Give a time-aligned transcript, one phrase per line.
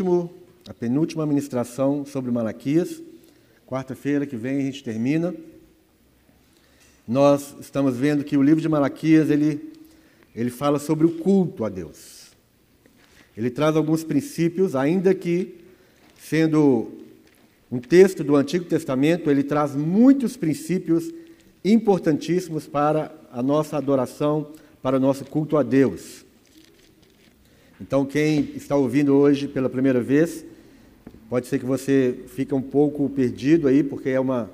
[0.00, 0.30] último,
[0.66, 3.02] a penúltima ministração sobre Malaquias.
[3.66, 5.34] Quarta-feira que vem a gente termina.
[7.06, 9.72] Nós estamos vendo que o livro de Malaquias ele,
[10.34, 12.30] ele fala sobre o culto a Deus.
[13.36, 15.56] Ele traz alguns princípios, ainda que
[16.18, 16.92] sendo
[17.70, 21.12] um texto do Antigo Testamento, ele traz muitos princípios
[21.62, 24.50] importantíssimos para a nossa adoração,
[24.82, 26.24] para o nosso culto a Deus.
[27.80, 30.44] Então, quem está ouvindo hoje pela primeira vez,
[31.30, 34.50] pode ser que você fique um pouco perdido aí, porque é uma,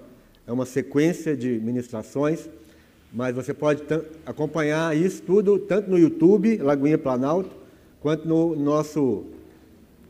[0.46, 2.48] é uma sequência de ministrações,
[3.12, 3.82] mas você pode
[4.24, 7.50] acompanhar isso tudo tanto no YouTube, Lagoinha Planalto,
[8.00, 9.24] quanto no nosso.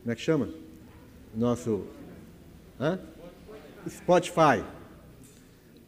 [0.03, 0.49] Como é que chama?
[1.35, 1.85] Nosso.
[2.79, 2.99] Hã?
[3.89, 4.63] Spotify.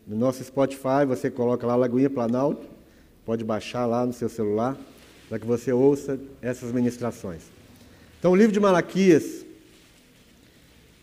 [0.08, 2.68] No nosso Spotify, você coloca lá Lagoinha Planalto,
[3.23, 4.75] pode baixar lá no seu celular
[5.30, 7.44] para que você ouça essas ministrações.
[8.19, 9.45] Então, o livro de Malaquias,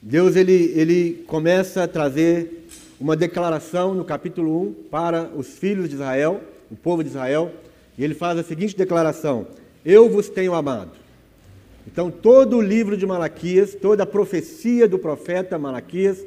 [0.03, 2.67] Deus ele, ele começa a trazer
[2.99, 7.53] uma declaração no capítulo 1 para os filhos de Israel, o povo de Israel,
[7.97, 9.47] e ele faz a seguinte declaração:
[9.85, 10.91] Eu vos tenho amado.
[11.87, 16.27] Então, todo o livro de Malaquias, toda a profecia do profeta Malaquias,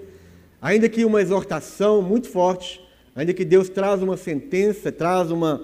[0.61, 2.81] ainda que uma exortação muito forte,
[3.13, 5.61] ainda que Deus traz uma sentença, traz uma,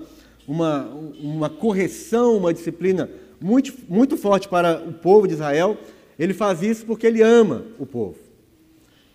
[0.48, 0.86] uma,
[1.22, 5.78] uma correção, uma disciplina muito, muito forte para o povo de Israel,
[6.18, 8.16] ele faz isso porque ele ama o povo.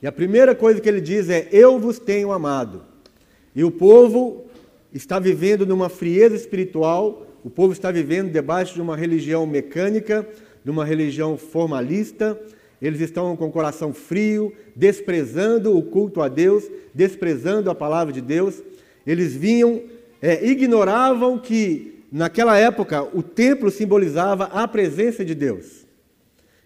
[0.03, 2.83] E a primeira coisa que ele diz é: Eu vos tenho amado.
[3.55, 4.45] E o povo
[4.93, 10.27] está vivendo numa frieza espiritual, o povo está vivendo debaixo de uma religião mecânica,
[10.65, 12.39] de uma religião formalista.
[12.81, 18.23] Eles estão com o coração frio, desprezando o culto a Deus, desprezando a palavra de
[18.23, 18.63] Deus.
[19.07, 19.83] Eles vinham
[20.21, 25.87] é, ignoravam que, naquela época, o templo simbolizava a presença de Deus.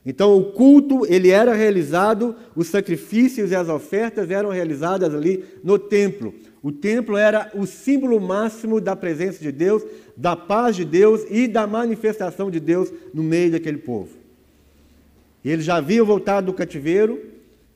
[0.07, 5.79] Então, o culto ele era realizado, os sacrifícios e as ofertas eram realizadas ali no
[5.79, 6.35] templo.
[6.63, 9.83] O templo era o símbolo máximo da presença de Deus,
[10.17, 14.11] da paz de Deus e da manifestação de Deus no meio daquele povo.
[15.45, 17.21] Eles já haviam voltado do cativeiro,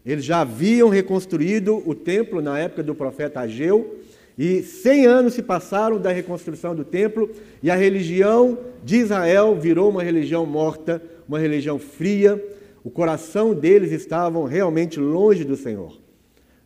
[0.05, 3.98] eles já haviam reconstruído o templo na época do profeta Ageu,
[4.39, 7.29] e 100 anos se passaram da reconstrução do templo
[7.61, 12.41] e a religião de Israel virou uma religião morta, uma religião fria.
[12.85, 15.99] O coração deles estava realmente longe do Senhor.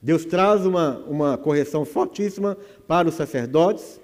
[0.02, 3.98] Deus traz uma, uma correção fortíssima para os sacerdotes.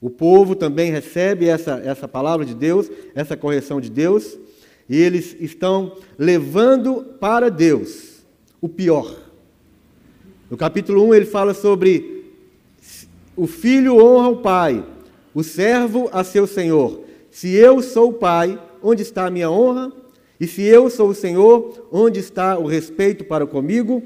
[0.00, 4.38] O povo também recebe essa, essa palavra de Deus, essa correção de Deus,
[4.88, 8.24] e eles estão levando para Deus
[8.62, 9.14] o pior.
[10.50, 12.13] No capítulo 1 ele fala sobre
[13.36, 14.84] o filho honra o pai,
[15.34, 17.00] o servo a seu senhor.
[17.30, 19.92] Se eu sou o pai, onde está a minha honra?
[20.38, 24.02] E se eu sou o senhor, onde está o respeito para comigo?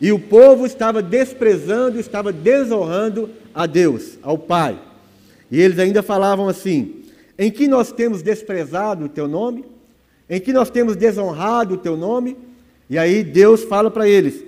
[0.00, 4.78] E o povo estava desprezando, estava desonrando a Deus, ao Pai.
[5.50, 7.02] E eles ainda falavam assim:
[7.38, 9.64] em que nós temos desprezado o teu nome?
[10.28, 12.36] Em que nós temos desonrado o teu nome?
[12.90, 14.44] E aí Deus fala para eles: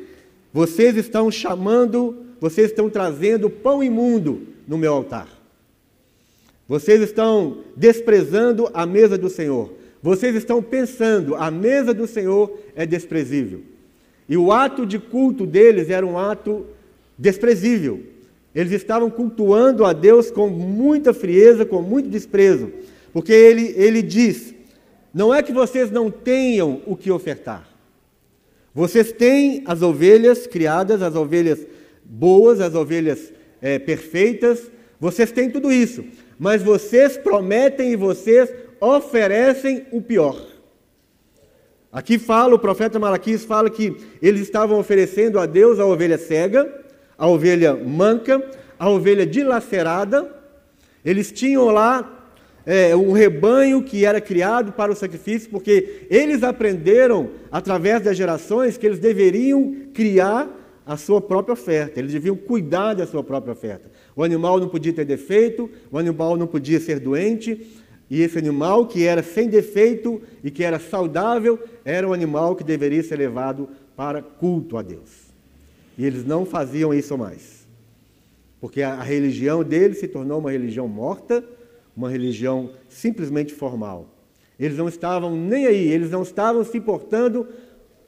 [0.53, 5.29] vocês estão chamando vocês estão trazendo pão imundo no meu altar.
[6.69, 9.73] Vocês estão desprezando a mesa do Senhor.
[10.03, 13.63] Vocês estão pensando, a mesa do Senhor é desprezível.
[14.29, 16.67] E o ato de culto deles era um ato
[17.19, 18.03] desprezível.
[18.55, 22.71] Eles estavam cultuando a Deus com muita frieza, com muito desprezo.
[23.13, 24.55] Porque ele, ele diz:
[25.13, 27.69] não é que vocês não tenham o que ofertar.
[28.75, 31.67] Vocês têm as ovelhas criadas, as ovelhas
[32.09, 36.05] boas, as ovelhas é, perfeitas, vocês têm tudo isso,
[36.39, 40.41] mas vocês prometem e vocês oferecem o pior.
[41.93, 46.85] Aqui fala, o profeta Malaquias fala que eles estavam oferecendo a Deus a ovelha cega,
[47.17, 48.43] a ovelha manca,
[48.79, 50.35] a ovelha dilacerada.
[51.05, 52.31] Eles tinham lá
[52.67, 58.77] é, um rebanho que era criado para o sacrifício, porque eles aprenderam, através das gerações,
[58.77, 60.58] que eles deveriam criar
[60.89, 63.91] a sua própria oferta, eles deviam cuidar da sua própria oferta.
[64.17, 68.87] O animal não podia ter defeito, o animal não podia ser doente, e esse animal
[68.87, 73.69] que era sem defeito e que era saudável, era um animal que deveria ser levado
[73.95, 75.29] para culto a Deus.
[75.99, 77.69] E eles não faziam isso mais.
[78.59, 81.45] Porque a religião deles se tornou uma religião morta,
[81.95, 84.09] uma religião simplesmente formal.
[84.59, 87.47] Eles não estavam nem aí, eles não estavam se importando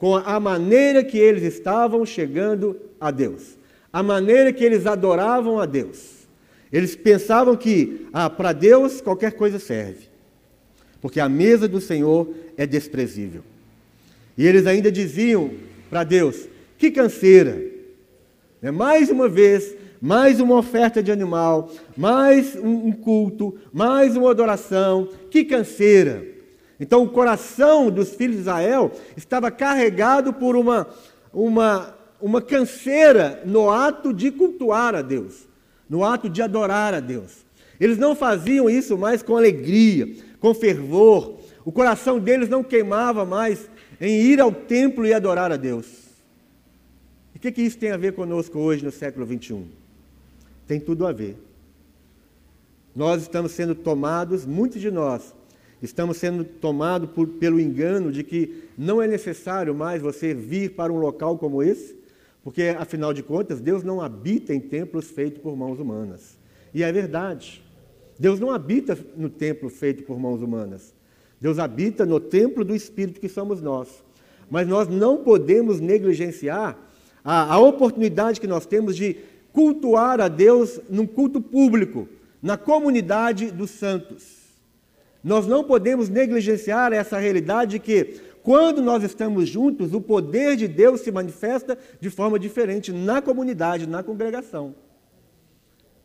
[0.00, 3.58] com a maneira que eles estavam chegando a Deus,
[3.93, 6.26] a maneira que eles adoravam a Deus.
[6.73, 10.08] Eles pensavam que ah, para Deus qualquer coisa serve,
[11.02, 13.43] porque a mesa do Senhor é desprezível.
[14.38, 15.50] E eles ainda diziam
[15.91, 16.49] para Deus:
[16.79, 17.61] que canseira!
[18.62, 25.11] Né, mais uma vez, mais uma oferta de animal, mais um culto, mais uma adoração,
[25.31, 26.29] que canseira!
[26.80, 30.88] Então, o coração dos filhos de Israel estava carregado por uma,
[31.30, 35.46] uma, uma canseira no ato de cultuar a Deus,
[35.88, 37.44] no ato de adorar a Deus.
[37.78, 40.08] Eles não faziam isso mais com alegria,
[40.40, 41.38] com fervor.
[41.66, 45.86] O coração deles não queimava mais em ir ao templo e adorar a Deus.
[47.34, 49.66] E o que, que isso tem a ver conosco hoje no século 21?
[50.66, 51.36] Tem tudo a ver.
[52.96, 55.34] Nós estamos sendo tomados, muitos de nós,
[55.82, 60.92] Estamos sendo tomados por, pelo engano de que não é necessário mais você vir para
[60.92, 61.98] um local como esse,
[62.42, 66.38] porque, afinal de contas, Deus não habita em templos feitos por mãos humanas.
[66.72, 67.62] E é verdade.
[68.18, 70.94] Deus não habita no templo feito por mãos humanas.
[71.40, 73.88] Deus habita no templo do Espírito que somos nós.
[74.50, 76.78] Mas nós não podemos negligenciar
[77.24, 79.16] a, a oportunidade que nós temos de
[79.52, 82.08] cultuar a Deus num culto público,
[82.42, 84.39] na comunidade dos santos.
[85.22, 90.67] Nós não podemos negligenciar essa realidade de que, quando nós estamos juntos, o poder de
[90.67, 94.75] Deus se manifesta de forma diferente na comunidade, na congregação.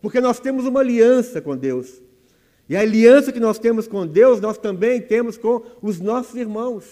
[0.02, 2.02] Porque nós temos uma aliança com Deus.
[2.68, 6.86] E a aliança que nós temos com Deus, nós também temos com os nossos irmãos.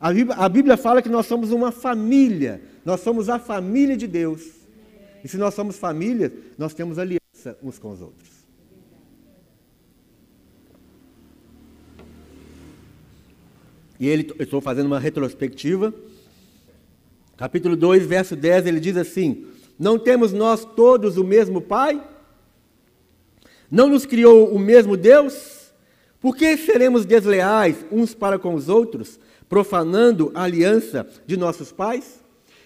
[0.00, 4.06] A Bíblia, a Bíblia fala que nós somos uma família, nós somos a família de
[4.06, 4.42] Deus.
[5.24, 8.37] E se nós somos família, nós temos aliança uns com os outros.
[13.98, 15.92] E ele, eu estou fazendo uma retrospectiva.
[17.36, 19.46] Capítulo 2, verso 10, ele diz assim:
[19.78, 22.02] Não temos nós todos o mesmo Pai?
[23.70, 25.72] Não nos criou o mesmo Deus?
[26.20, 32.20] Por que seremos desleais uns para com os outros, profanando a aliança de nossos pais?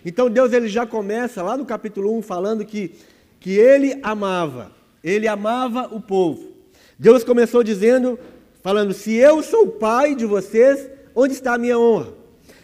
[0.04, 2.92] Então Deus ele já começa lá no capítulo 1 falando que,
[3.38, 6.52] que ele amava, ele amava o povo.
[6.98, 8.18] Deus começou dizendo,
[8.62, 12.14] falando: Se eu sou o pai de vocês, Onde está a minha honra?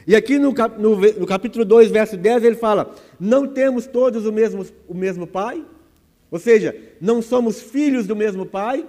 [0.07, 4.33] E aqui no, no, no, capítulo 2, verso 10, ele fala: Não temos todos o
[4.33, 5.65] mesmo, o mesmo Pai?
[6.31, 8.87] Ou seja, não somos filhos do mesmo Pai?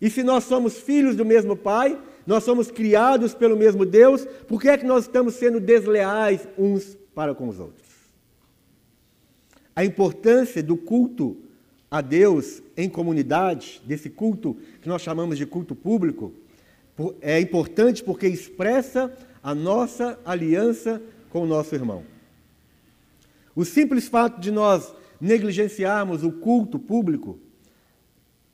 [0.00, 4.60] E se nós somos filhos do mesmo Pai, nós somos criados pelo mesmo Deus, por
[4.60, 7.86] que é que nós estamos sendo desleais uns para com os outros?
[9.74, 11.36] A importância do culto
[11.90, 16.32] a Deus em comunidade, desse culto que nós chamamos de culto público,
[17.20, 19.12] é importante porque expressa
[19.42, 22.04] a nossa aliança com o nosso irmão.
[23.54, 27.38] O simples fato de nós negligenciarmos o culto público,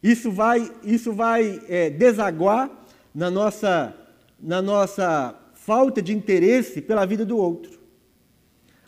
[0.03, 2.71] isso vai, isso vai é, desaguar
[3.15, 3.95] na nossa,
[4.41, 7.81] na nossa falta de interesse pela vida do outro.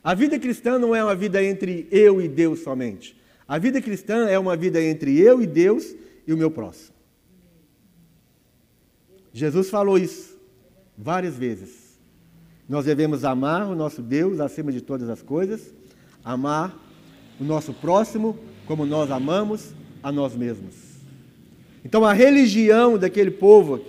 [0.02, 3.16] A vida cristã não é uma vida entre eu e Deus somente.
[3.46, 5.94] A vida cristã é uma vida entre eu e Deus
[6.26, 6.93] e o meu próximo.
[9.34, 10.38] Jesus falou isso
[10.96, 11.98] várias vezes.
[12.68, 15.74] Nós devemos amar o nosso Deus acima de todas as coisas,
[16.24, 16.72] amar
[17.40, 20.74] o nosso próximo como nós amamos a nós mesmos.
[21.84, 23.80] Então a religião daquele povo,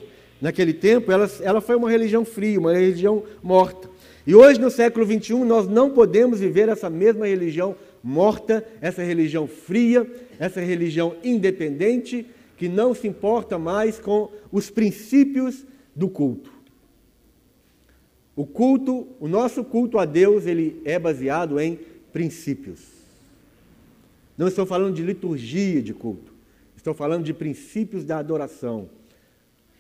[0.42, 3.88] naquele tempo, ela, ela foi uma religião fria, uma religião morta.
[4.26, 9.48] E hoje, no século XXI, nós não podemos viver essa mesma religião morta, essa religião
[9.48, 10.06] fria,
[10.40, 12.26] essa religião independente,
[12.58, 16.52] que não se importa mais com os princípios do culto.
[18.36, 21.80] O culto, o nosso culto a Deus, ele é baseado em
[22.12, 22.80] princípios.
[24.38, 26.34] Não estou falando de liturgia de culto,
[26.76, 28.90] estou falando de princípios da adoração.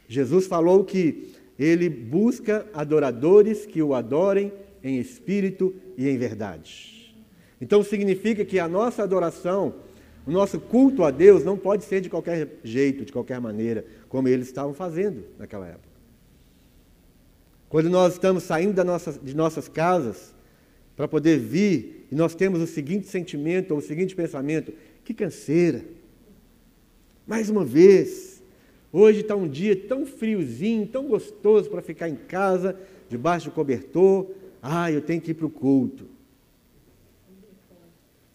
[0.08, 4.54] Jesus falou que ele busca adoradores que o adorem
[4.84, 7.16] em espírito e em verdade.
[7.60, 9.76] Então significa que a nossa adoração
[10.26, 14.28] o nosso culto a Deus não pode ser de qualquer jeito, de qualquer maneira, como
[14.28, 15.96] eles estavam fazendo naquela época.
[17.70, 20.34] Quando nós estamos saindo nossa, de nossas casas
[20.96, 25.84] para poder vir, e nós temos o seguinte sentimento, ou o seguinte pensamento: que canseira!
[27.28, 28.42] Mais uma vez,
[28.92, 32.76] hoje está um dia tão friozinho, tão gostoso para ficar em casa,
[33.10, 34.28] debaixo do cobertor.
[34.62, 36.06] Ah, eu tenho que ir para o culto.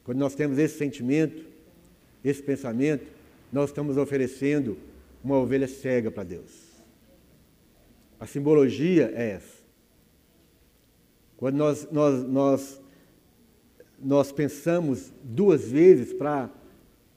[0.05, 1.50] Quando nós temos esse sentimento,
[2.25, 3.07] esse pensamento,
[3.53, 4.77] nós estamos oferecendo
[5.23, 6.71] uma ovelha cega para Deus.
[8.19, 9.61] A simbologia é essa.
[11.37, 12.81] Quando nós, nós, nós,
[13.99, 16.51] nós pensamos duas vezes para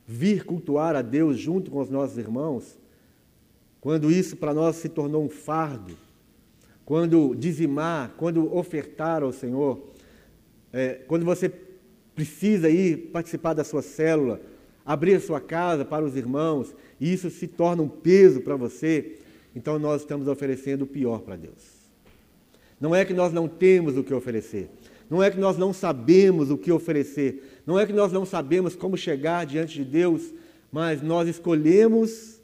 [0.08, 2.78] vir cultuar a Deus junto com os nossos irmãos,
[3.82, 5.98] quando isso para nós se tornou um fardo,
[6.86, 9.82] quando dizimar, quando ofertar ao Senhor,
[10.72, 11.52] é, quando você
[12.16, 14.40] precisa ir participar da sua célula,
[14.86, 19.20] abrir a sua casa para os irmãos, e isso se torna um peso para você,
[19.56, 21.84] então nós estamos oferecendo o pior para Deus.
[22.80, 24.70] Não é que nós não temos o que oferecer,
[25.10, 28.76] não é que nós não sabemos o que oferecer, não é que nós não sabemos
[28.76, 30.34] como chegar diante de Deus,
[30.72, 32.42] mas nós escolhemos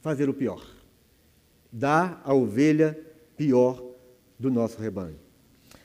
[0.00, 0.64] fazer o pior.
[1.70, 2.98] Dar a ovelha
[3.36, 3.82] pior
[4.38, 5.16] do nosso rebanho.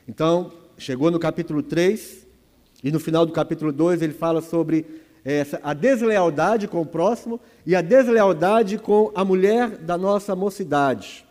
[0.06, 2.26] Então, chegou no capítulo 3,
[2.82, 4.86] e no final do capítulo 2 ele fala sobre
[5.30, 11.22] essa, a deslealdade com o próximo e a deslealdade com a mulher da nossa mocidade.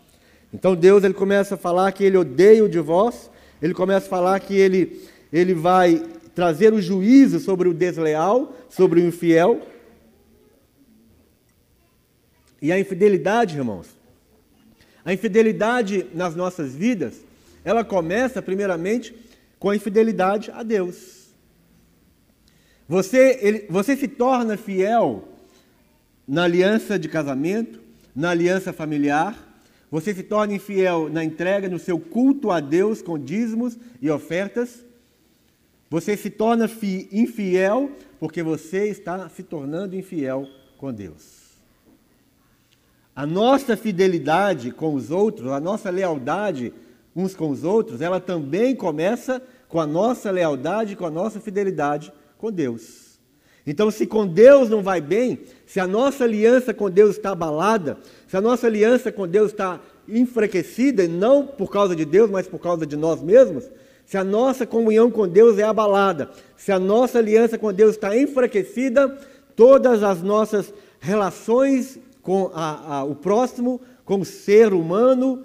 [0.53, 4.39] Então Deus ele começa a falar que ele odeia o divórcio, ele começa a falar
[4.39, 5.01] que ele,
[5.33, 6.03] ele vai
[6.35, 9.61] trazer o juízo sobre o desleal, sobre o infiel.
[12.61, 13.87] E a infidelidade, irmãos,
[15.03, 17.15] a infidelidade nas nossas vidas,
[17.65, 19.15] ela começa primeiramente
[19.57, 21.16] com a infidelidade a Deus.
[22.87, 25.27] Você, ele, você se torna fiel
[26.27, 27.79] na aliança de casamento,
[28.15, 29.47] na aliança familiar,
[29.89, 34.85] você se torna infiel na entrega, no seu culto a Deus com dízimos e ofertas.
[35.89, 36.69] Você se torna
[37.11, 41.47] infiel porque você está se tornando infiel com Deus.
[43.15, 46.73] A nossa fidelidade com os outros, a nossa lealdade
[47.15, 52.13] uns com os outros, ela também começa com a nossa lealdade, com a nossa fidelidade
[52.37, 53.07] com Deus.
[53.65, 57.97] Então, se com Deus não vai bem, se a nossa aliança com Deus está abalada,
[58.25, 62.59] se a nossa aliança com Deus está enfraquecida, não por causa de Deus, mas por
[62.59, 63.69] causa de nós mesmos,
[64.05, 68.17] se a nossa comunhão com Deus é abalada, se a nossa aliança com Deus está
[68.17, 69.17] enfraquecida,
[69.53, 75.43] todas as nossas relações com a, a, o próximo, com o ser humano,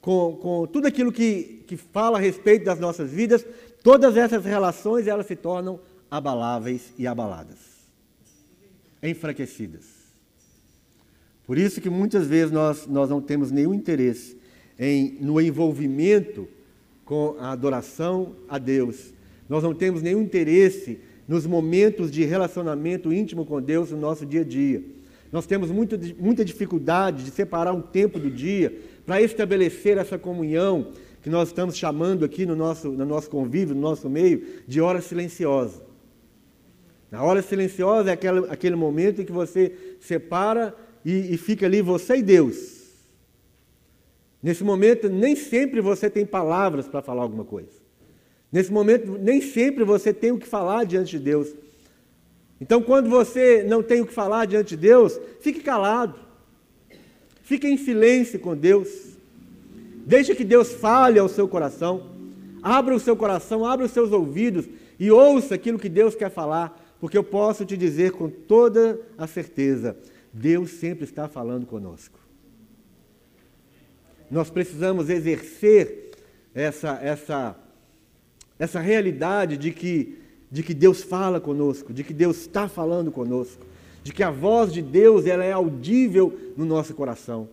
[0.00, 3.46] com, com tudo aquilo que, que fala a respeito das nossas vidas,
[3.80, 5.78] todas essas relações elas se tornam
[6.10, 7.58] abaláveis e abaladas,
[9.02, 9.84] enfraquecidas.
[11.46, 14.36] Por isso que muitas vezes nós, nós não temos nenhum interesse
[14.78, 16.48] em, no envolvimento
[17.04, 19.12] com a adoração a Deus.
[19.48, 24.42] Nós não temos nenhum interesse nos momentos de relacionamento íntimo com Deus no nosso dia
[24.42, 24.82] a dia.
[25.32, 30.92] Nós temos muito, muita dificuldade de separar um tempo do dia para estabelecer essa comunhão
[31.22, 35.00] que nós estamos chamando aqui no nosso, no nosso convívio, no nosso meio, de hora
[35.00, 35.89] silenciosa.
[37.12, 40.74] A hora silenciosa é aquele, aquele momento em que você separa
[41.04, 42.80] e, e fica ali você e Deus.
[44.42, 47.80] Nesse momento, nem sempre você tem palavras para falar alguma coisa.
[48.50, 51.54] Nesse momento, nem sempre você tem o que falar diante de Deus.
[52.60, 56.14] Então, quando você não tem o que falar diante de Deus, fique calado.
[57.42, 58.88] Fique em silêncio com Deus.
[60.06, 62.10] Deixe que Deus fale ao seu coração.
[62.62, 64.66] Abra o seu coração, abra os seus ouvidos
[64.98, 69.26] e ouça aquilo que Deus quer falar, porque eu posso te dizer com toda a
[69.26, 69.96] certeza:
[70.32, 72.18] Deus sempre está falando conosco.
[74.30, 76.10] Nós precisamos exercer
[76.54, 77.56] essa, essa,
[78.58, 83.64] essa realidade de que de que Deus fala conosco, de que Deus está falando conosco,
[84.02, 87.48] de que a voz de Deus ela é audível no nosso coração.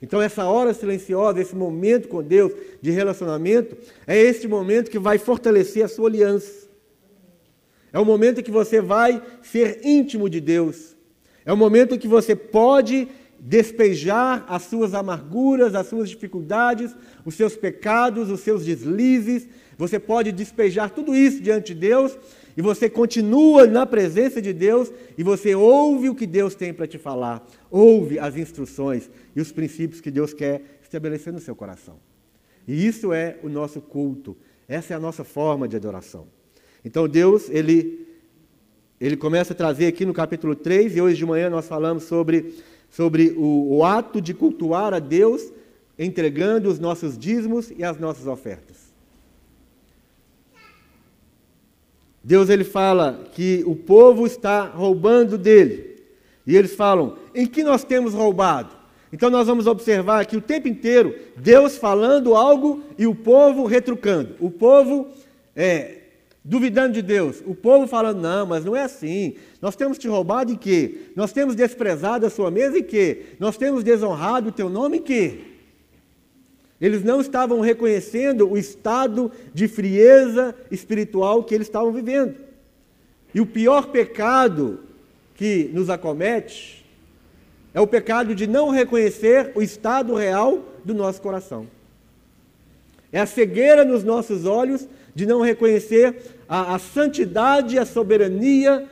[0.00, 5.18] Então, essa hora silenciosa, esse momento com Deus de relacionamento, é este momento que vai
[5.18, 6.67] fortalecer a sua aliança.
[7.92, 10.96] É o momento em que você vai ser íntimo de Deus.
[11.44, 13.08] É o momento em que você pode
[13.40, 20.32] despejar as suas amarguras, as suas dificuldades, os seus pecados, os seus deslizes, você pode
[20.32, 22.18] despejar tudo isso diante de Deus
[22.56, 26.88] e você continua na presença de Deus e você ouve o que Deus tem para
[26.88, 32.00] te falar, ouve as instruções e os princípios que Deus quer estabelecer no seu coração.
[32.66, 36.26] E isso é o nosso culto, essa é a nossa forma de adoração.
[36.88, 38.08] Então Deus, ele,
[38.98, 42.54] ele começa a trazer aqui no capítulo 3, e hoje de manhã nós falamos sobre,
[42.90, 45.52] sobre o, o ato de cultuar a Deus
[45.98, 48.88] entregando os nossos dízimos e as nossas ofertas.
[52.24, 56.00] Deus ele fala que o povo está roubando dele.
[56.46, 58.74] E eles falam: "Em que nós temos roubado?"
[59.12, 64.36] Então nós vamos observar aqui o tempo inteiro Deus falando algo e o povo retrucando.
[64.40, 65.08] O povo
[65.54, 65.97] é,
[66.48, 67.42] duvidando de Deus.
[67.46, 69.34] O povo falando: "Não, mas não é assim.
[69.60, 71.10] Nós temos te roubado em quê?
[71.14, 73.26] Nós temos desprezado a sua mesa em quê?
[73.38, 75.40] Nós temos desonrado o teu nome em quê?"
[76.80, 82.36] Eles não estavam reconhecendo o estado de frieza espiritual que eles estavam vivendo.
[83.34, 84.80] E o pior pecado
[85.34, 86.86] que nos acomete
[87.74, 91.66] é o pecado de não reconhecer o estado real do nosso coração.
[93.12, 98.88] É a cegueira nos nossos olhos de não reconhecer a, a santidade, a soberania,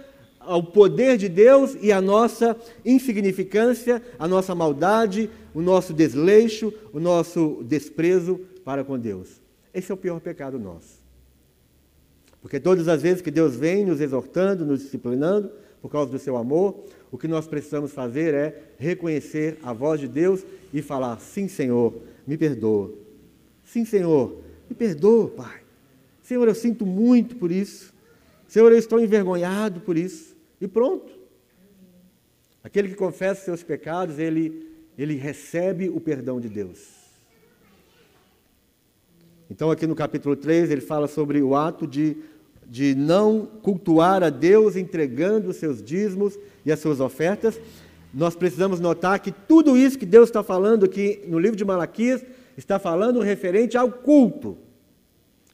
[0.46, 7.00] o poder de Deus e a nossa insignificância, a nossa maldade, o nosso desleixo, o
[7.00, 9.40] nosso desprezo para com Deus.
[9.72, 11.04] Esse é o pior pecado nosso.
[12.40, 15.50] Porque todas as vezes que Deus vem nos exortando, nos disciplinando,
[15.82, 20.06] por causa do seu amor, o que nós precisamos fazer é reconhecer a voz de
[20.06, 21.94] Deus e falar: Sim, Senhor,
[22.26, 22.92] me perdoa.
[23.64, 25.65] Sim, Senhor, me perdoa, Pai.
[26.26, 27.94] Senhor, eu sinto muito por isso.
[28.48, 30.36] Senhor, eu estou envergonhado por isso.
[30.60, 31.12] E pronto.
[32.64, 34.68] Aquele que confessa seus pecados, ele,
[34.98, 36.80] ele recebe o perdão de Deus.
[39.48, 42.16] Então, aqui no capítulo 3, ele fala sobre o ato de,
[42.66, 47.60] de não cultuar a Deus entregando os seus dízimos e as suas ofertas.
[48.12, 52.24] Nós precisamos notar que tudo isso que Deus está falando aqui no livro de Malaquias
[52.56, 54.58] está falando referente ao culto.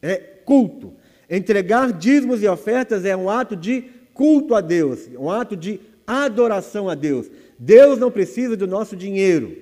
[0.00, 0.94] É culto.
[1.28, 6.88] Entregar dízimos e ofertas é um ato de culto a Deus, um ato de adoração
[6.88, 7.30] a Deus.
[7.58, 9.56] Deus não precisa do nosso dinheiro.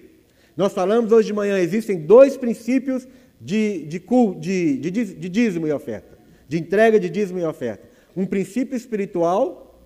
[0.57, 3.07] Nós falamos hoje de manhã, existem dois princípios
[3.41, 3.99] de, de,
[4.39, 6.19] de, de, de dízimo e oferta,
[6.49, 7.89] de entrega de dízimo e oferta.
[8.17, 9.81] Um princípio espiritual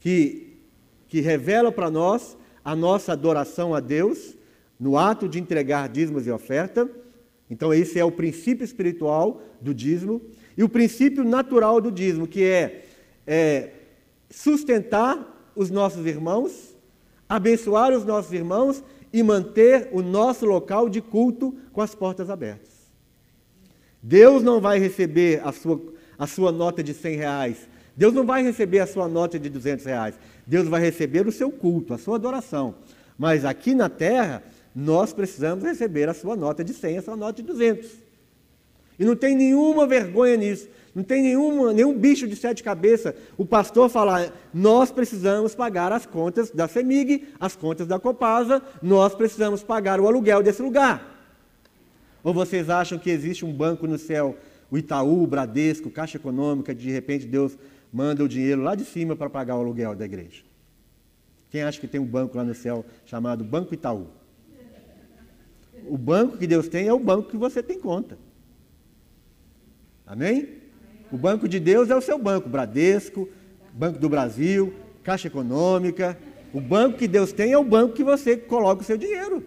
[0.00, 0.58] que,
[1.08, 4.36] que revela para nós a nossa adoração a Deus
[4.78, 6.88] no ato de entregar dízimos e oferta.
[7.50, 10.22] Então, esse é o princípio espiritual do dízimo.
[10.56, 12.84] E o princípio natural do dízimo, que é,
[13.26, 13.70] é
[14.30, 16.76] sustentar os nossos irmãos,
[17.28, 22.70] abençoar os nossos irmãos e manter o nosso local de culto com as portas abertas.
[24.02, 25.80] Deus não vai receber a sua,
[26.16, 27.68] a sua nota de 100 reais.
[27.96, 30.18] Deus não vai receber a sua nota de 200 reais.
[30.46, 32.76] Deus vai receber o seu culto, a sua adoração.
[33.18, 34.42] Mas aqui na terra,
[34.74, 37.90] nós precisamos receber a sua nota de 100, a sua nota de 200.
[38.98, 40.68] E não tem nenhuma vergonha nisso.
[40.94, 43.14] Não tem nenhuma, nenhum bicho de sete cabeças.
[43.38, 49.14] O pastor falar, nós precisamos pagar as contas da CEMIG, as contas da Copasa, nós
[49.14, 51.18] precisamos pagar o aluguel desse lugar.
[52.22, 54.36] Ou vocês acham que existe um banco no céu,
[54.70, 57.56] o Itaú, o Bradesco, Caixa Econômica, de repente Deus
[57.92, 60.42] manda o dinheiro lá de cima para pagar o aluguel da igreja?
[61.50, 64.06] Quem acha que tem um banco lá no céu chamado Banco Itaú?
[65.86, 68.18] O banco que Deus tem é o banco que você tem conta.
[70.06, 70.48] Amém?
[71.12, 73.28] O banco de Deus é o seu banco, Bradesco,
[73.72, 76.18] Banco do Brasil, Caixa Econômica.
[76.52, 79.44] O banco que Deus tem é o banco que você coloca o seu dinheiro.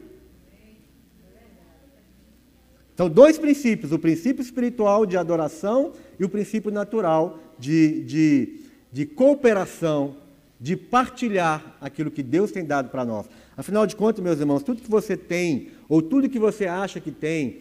[2.96, 9.06] São dois princípios: o princípio espiritual de adoração e o princípio natural de, de, de
[9.06, 10.18] cooperação,
[10.60, 13.28] de partilhar aquilo que Deus tem dado para nós.
[13.56, 17.12] Afinal de contas, meus irmãos, tudo que você tem, ou tudo que você acha que
[17.12, 17.60] tem,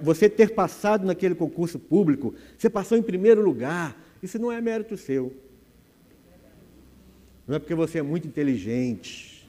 [0.00, 4.96] você ter passado naquele concurso público, você passou em primeiro lugar, isso não é mérito
[4.96, 5.34] seu.
[7.46, 9.46] Não é porque você é muito inteligente,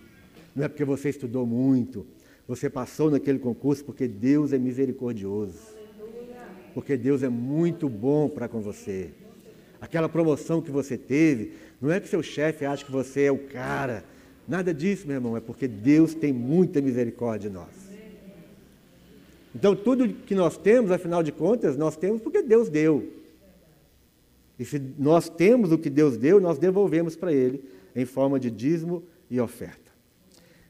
[0.53, 2.05] não é porque você estudou muito,
[2.45, 5.73] você passou naquele concurso porque Deus é misericordioso.
[6.73, 9.11] Porque Deus é muito bom para com você.
[9.79, 13.37] Aquela promoção que você teve, não é que seu chefe acha que você é o
[13.37, 14.03] cara.
[14.45, 17.84] Nada disso, meu irmão, é porque Deus tem muita misericórdia de nós.
[19.55, 23.09] Então, tudo que nós temos, afinal de contas, nós temos porque Deus deu.
[24.59, 27.63] E se nós temos o que Deus deu, nós devolvemos para Ele
[27.95, 29.91] em forma de dízimo e oferta.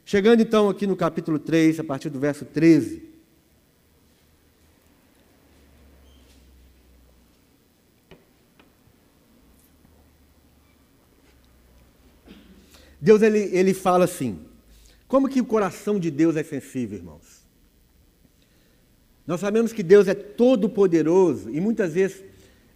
[0.05, 3.01] Chegando então aqui no capítulo 3, a partir do verso 13.
[13.01, 14.39] Deus ele, ele fala assim:
[15.07, 17.34] como que o coração de Deus é sensível, irmãos?
[19.27, 22.23] Nós sabemos que Deus é todo poderoso e muitas vezes,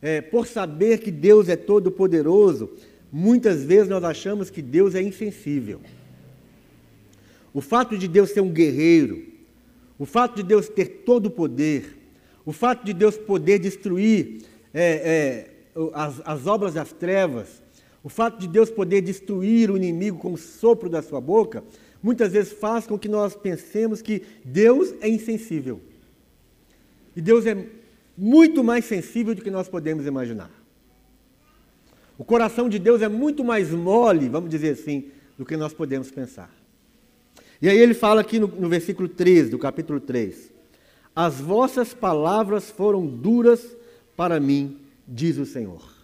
[0.01, 2.71] é, por saber que Deus é todo poderoso,
[3.11, 5.79] muitas vezes nós achamos que Deus é insensível.
[7.53, 9.23] O fato de Deus ser um guerreiro,
[9.97, 11.97] o fato de Deus ter todo o poder,
[12.45, 14.41] o fato de Deus poder destruir
[14.73, 17.61] é, é, as, as obras das trevas,
[18.03, 21.63] o fato de Deus poder destruir o inimigo com o sopro da sua boca,
[22.01, 25.81] muitas vezes faz com que nós pensemos que Deus é insensível.
[27.15, 27.65] E Deus é
[28.17, 30.51] muito mais sensível do que nós podemos imaginar.
[32.17, 36.11] O coração de Deus é muito mais mole, vamos dizer assim, do que nós podemos
[36.11, 36.53] pensar.
[37.61, 40.51] E aí ele fala aqui no, no versículo 13 do capítulo 3:
[41.15, 43.65] As vossas palavras foram duras
[44.17, 45.99] para mim, diz o Senhor.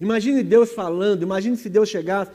[0.00, 2.30] Imagine Deus falando, imagine se Deus chegasse.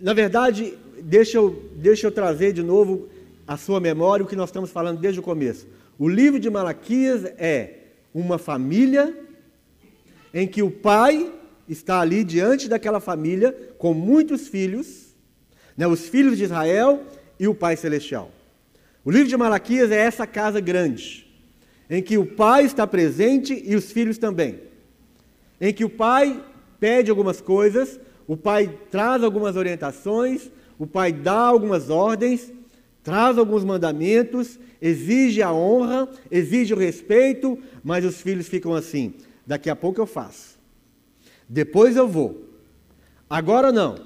[0.00, 3.08] Na verdade, deixa eu, deixa eu trazer de novo
[3.46, 5.66] a sua memória o que nós estamos falando desde o começo.
[5.98, 7.74] O livro de Malaquias é
[8.14, 9.12] uma família
[10.32, 11.32] em que o pai
[11.68, 15.16] está ali diante daquela família com muitos filhos,
[15.76, 17.02] né, os filhos de Israel
[17.38, 18.30] e o Pai Celestial.
[19.04, 21.26] O livro de Malaquias é essa casa grande,
[21.90, 24.60] em que o pai está presente e os filhos também.
[25.60, 26.40] Em que o pai
[26.78, 32.52] pede algumas coisas, o pai traz algumas orientações, o pai dá algumas ordens,
[33.08, 39.14] traz alguns mandamentos, exige a honra, exige o respeito, mas os filhos ficam assim:
[39.46, 40.58] daqui a pouco eu faço,
[41.48, 42.44] depois eu vou,
[43.28, 43.96] agora não.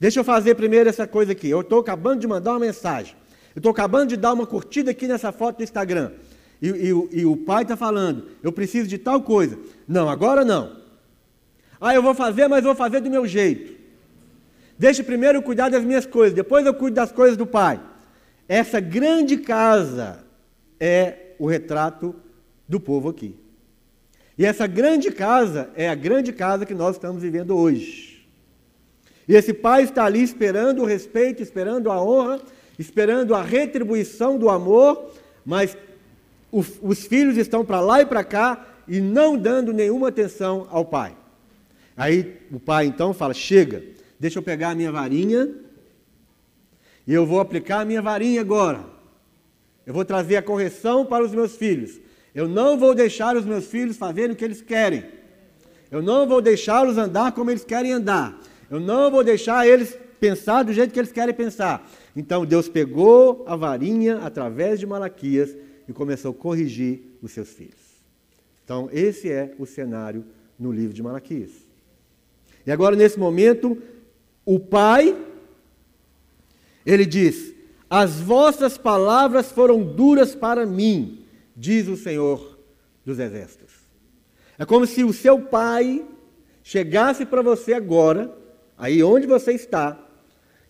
[0.00, 1.50] Deixa eu fazer primeiro essa coisa aqui.
[1.50, 3.14] Eu estou acabando de mandar uma mensagem.
[3.54, 6.12] Eu estou acabando de dar uma curtida aqui nessa foto do Instagram.
[6.62, 9.58] E, e, e o pai está falando, eu preciso de tal coisa.
[9.86, 10.76] Não, agora não.
[11.78, 13.75] Ah, eu vou fazer, mas vou fazer do meu jeito.
[14.78, 17.80] Deixe primeiro eu cuidar das minhas coisas, depois eu cuido das coisas do pai.
[18.48, 20.24] Essa grande casa
[20.78, 22.14] é o retrato
[22.68, 23.34] do povo aqui.
[24.38, 28.26] E essa grande casa é a grande casa que nós estamos vivendo hoje.
[29.26, 32.40] E esse pai está ali esperando o respeito, esperando a honra,
[32.78, 35.10] esperando a retribuição do amor,
[35.44, 35.76] mas
[36.52, 40.84] os, os filhos estão para lá e para cá e não dando nenhuma atenção ao
[40.84, 41.16] pai.
[41.96, 43.82] Aí o pai então fala: chega,
[44.18, 45.54] deixa eu pegar a minha varinha
[47.06, 48.84] e eu vou aplicar a minha varinha agora.
[49.86, 52.00] Eu vou trazer a correção para os meus filhos.
[52.34, 55.04] Eu não vou deixar os meus filhos fazerem o que eles querem.
[55.90, 58.38] Eu não vou deixá-los andar como eles querem andar.
[58.68, 61.88] Eu não vou deixar eles pensar do jeito que eles querem pensar.
[62.16, 65.56] Então Deus pegou a varinha através de Malaquias
[65.88, 67.86] e começou a corrigir os seus filhos.
[68.64, 70.24] Então, esse é o cenário
[70.58, 71.52] no livro de Malaquias.
[72.66, 73.80] E agora, nesse momento,
[74.46, 75.14] o pai,
[76.86, 77.52] ele diz:
[77.90, 81.24] As vossas palavras foram duras para mim,
[81.56, 82.56] diz o Senhor
[83.04, 83.74] dos Exércitos.
[84.56, 86.06] É como se o seu pai
[86.62, 88.32] chegasse para você agora,
[88.78, 89.98] aí onde você está,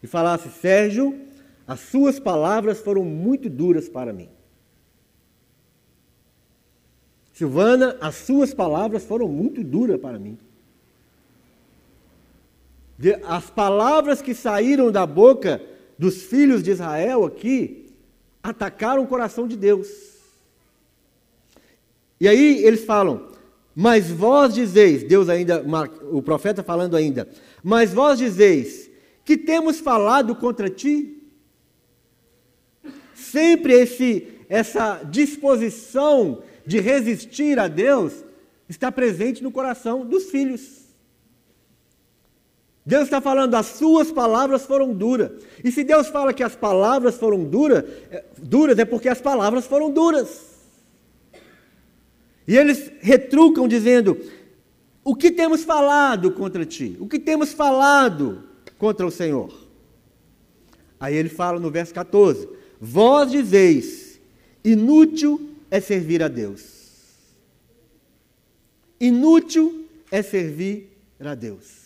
[0.02, 1.20] e falasse: Sérgio,
[1.66, 4.30] as suas palavras foram muito duras para mim.
[7.32, 10.38] Silvana, as suas palavras foram muito duras para mim.
[13.24, 15.60] As palavras que saíram da boca
[15.98, 17.86] dos filhos de Israel aqui
[18.42, 19.88] atacaram o coração de Deus.
[22.20, 23.28] E aí eles falam:
[23.74, 25.64] Mas vós dizeis, Deus ainda,
[26.10, 27.28] o profeta falando ainda,
[27.62, 28.90] mas vós dizeis
[29.24, 31.12] que temos falado contra ti?
[33.12, 38.24] Sempre esse, essa disposição de resistir a Deus
[38.68, 40.75] está presente no coração dos filhos.
[42.86, 45.32] Deus está falando, as suas palavras foram duras.
[45.64, 49.66] E se Deus fala que as palavras foram duras, é, duras é porque as palavras
[49.66, 50.54] foram duras.
[52.46, 54.16] E eles retrucam dizendo:
[55.02, 56.96] O que temos falado contra ti?
[57.00, 58.44] O que temos falado
[58.78, 59.52] contra o Senhor?
[61.00, 62.48] Aí ele fala no verso 14:
[62.80, 64.20] Vós dizeis,
[64.64, 66.76] inútil é servir a Deus.
[69.00, 71.85] Inútil é servir a Deus.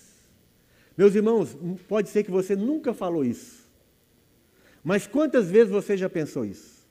[1.01, 1.57] Meus irmãos,
[1.89, 3.67] pode ser que você nunca falou isso.
[4.85, 6.87] Mas quantas vezes você já pensou isso?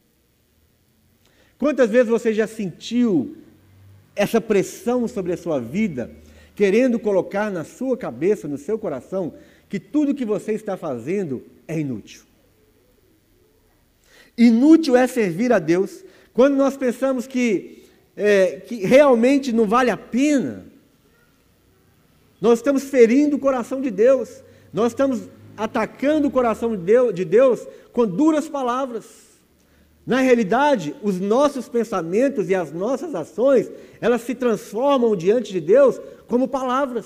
[1.60, 3.38] Quantas vezes você já sentiu
[4.16, 6.10] essa pressão sobre a sua vida,
[6.56, 9.36] querendo colocar na sua cabeça, no seu coração,
[9.70, 12.24] que tudo que você está fazendo é inútil?
[14.36, 17.84] Inútil é servir a Deus quando nós pensamos que,
[18.18, 20.66] é, que realmente não vale a pena,
[22.40, 27.26] nós estamos ferindo o coração de Deus, nós estamos atacando o coração de Deus, de
[27.26, 29.06] Deus com duras palavras.
[30.06, 33.70] Na realidade, os nossos pensamentos e as nossas ações,
[34.02, 37.06] elas se transformam diante de Deus como palavras.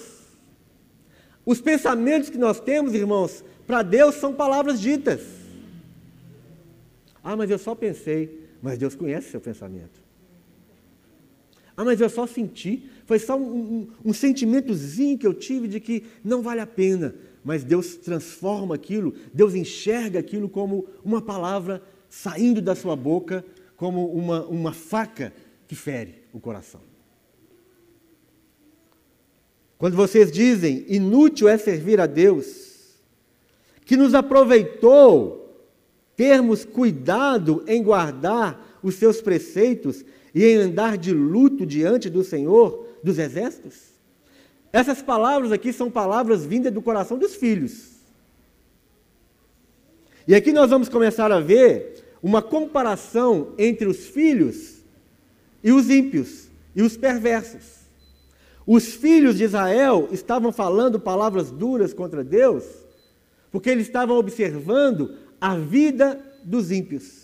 [1.45, 5.21] Os pensamentos que nós temos, irmãos, para Deus são palavras ditas.
[7.23, 8.43] Ah, mas eu só pensei.
[8.61, 10.01] Mas Deus conhece seu pensamento.
[11.75, 15.79] Ah, mas eu só senti, foi só um, um, um, sentimentozinho que eu tive de
[15.79, 17.15] que não vale a pena.
[17.43, 23.43] Mas Deus transforma aquilo, Deus enxerga aquilo como uma palavra saindo da sua boca,
[23.75, 25.33] como uma, uma faca
[25.67, 26.79] que fere o coração.
[29.77, 32.95] Quando vocês dizem inútil é servir a Deus,
[33.85, 35.43] que nos aproveitou
[36.15, 42.82] termos cuidado em guardar os seus preceitos e em andar de luto diante do Senhor
[43.03, 43.93] dos exércitos?
[44.71, 47.91] Essas palavras aqui são palavras vindas do coração dos filhos.
[50.27, 54.77] E aqui nós vamos começar a ver uma comparação entre os filhos
[55.63, 57.83] e os ímpios e os perversos.
[58.65, 62.63] Os filhos de Israel estavam falando palavras duras contra Deus,
[63.51, 67.23] porque eles estavam observando a vida dos ímpios.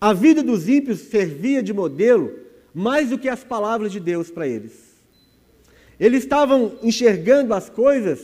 [0.00, 2.47] A vida dos ímpios servia de modelo
[2.78, 4.70] mais do que as palavras de Deus para eles.
[5.98, 8.20] Eles estavam enxergando as coisas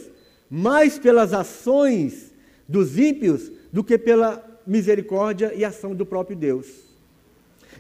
[0.49, 2.33] mais pelas ações
[2.69, 6.69] dos ímpios do que pela misericórdia e ação do próprio Deus.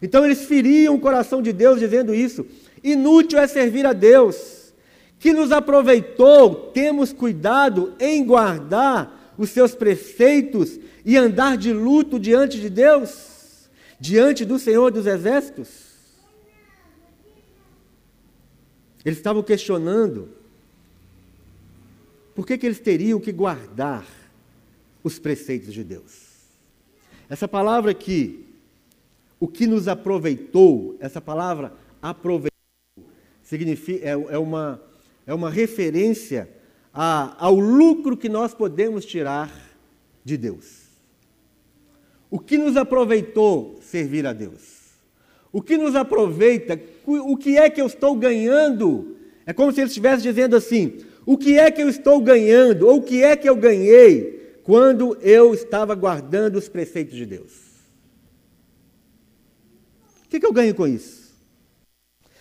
[0.02, 2.44] Então eles feriam o coração de Deus dizendo isso:
[2.82, 4.74] inútil é servir a Deus,
[5.20, 12.60] que nos aproveitou, temos cuidado em guardar os seus preceitos e andar de luto diante
[12.60, 15.83] de Deus, diante do Senhor dos Exércitos.
[19.04, 20.28] Eles estavam questionando
[22.34, 24.06] por que, que eles teriam que guardar
[25.02, 26.34] os preceitos de Deus.
[27.28, 28.46] Essa palavra aqui,
[29.38, 32.50] o que nos aproveitou, essa palavra aproveitou,
[33.42, 34.82] significa, é, é uma,
[35.26, 36.48] é uma referência
[36.92, 39.52] a, ao lucro que nós podemos tirar
[40.24, 40.84] de Deus.
[42.30, 44.73] O que nos aproveitou servir a Deus?
[45.54, 46.80] O que nos aproveita?
[47.06, 49.16] O que é que eu estou ganhando?
[49.46, 52.88] É como se ele estivesse dizendo assim: o que é que eu estou ganhando?
[52.88, 57.52] Ou o que é que eu ganhei quando eu estava guardando os preceitos de Deus?
[60.24, 61.32] O que, é que eu ganho com isso?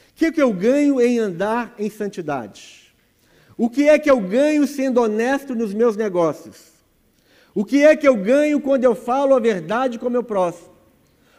[0.10, 2.96] O que, é que eu ganho em andar em santidade?
[3.56, 6.74] O que é que eu ganho sendo honesto nos meus negócios?
[7.54, 10.73] O que é que eu ganho quando eu falo a verdade com meu próximo?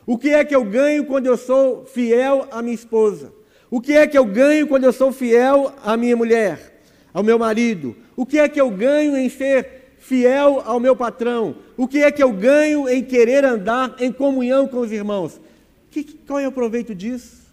[0.06, 3.32] O que é que eu ganho quando eu sou fiel à minha esposa?
[3.70, 6.80] O que é que eu ganho quando eu sou fiel à minha mulher,
[7.12, 7.96] ao meu marido?
[8.14, 11.56] O que é que eu ganho em ser fiel ao meu patrão?
[11.76, 15.40] O que é que eu ganho em querer andar em comunhão com os irmãos?
[15.90, 17.44] Que, qual é o proveito disso?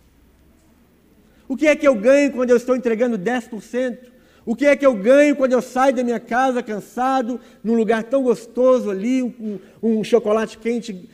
[1.48, 3.98] O que é que eu ganho quando eu estou entregando 10%?
[4.46, 8.04] O que é que eu ganho quando eu saio da minha casa cansado, num lugar
[8.04, 11.08] tão gostoso ali, um, um chocolate quente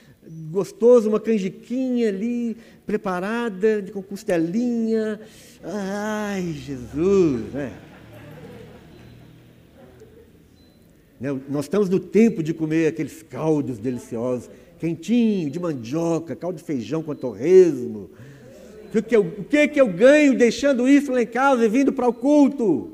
[0.50, 5.20] gostoso, uma canjiquinha ali, preparada, com costelinha.
[5.64, 7.74] Ai, Jesus, né?
[11.20, 11.40] né?
[11.50, 17.02] Nós estamos no tempo de comer aqueles caldos deliciosos, quentinho, de mandioca, caldo de feijão
[17.02, 18.10] com torresmo.
[18.94, 21.92] O que, eu, o que, que eu ganho deixando isso lá em casa e vindo
[21.92, 22.94] para o culto?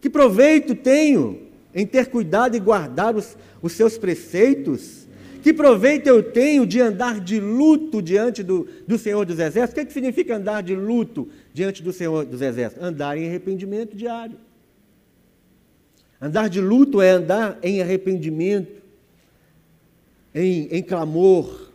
[0.00, 1.45] Que proveito tenho
[1.76, 5.06] em ter cuidado e guardar os, os seus preceitos?
[5.42, 9.70] Que proveito eu tenho de andar de luto diante do, do Senhor dos Exércitos?
[9.70, 12.82] O que, é que significa andar de luto diante do Senhor dos Exércitos?
[12.82, 14.36] Andar em arrependimento diário.
[16.20, 18.82] Andar de luto é andar em arrependimento,
[20.34, 21.70] em, em clamor,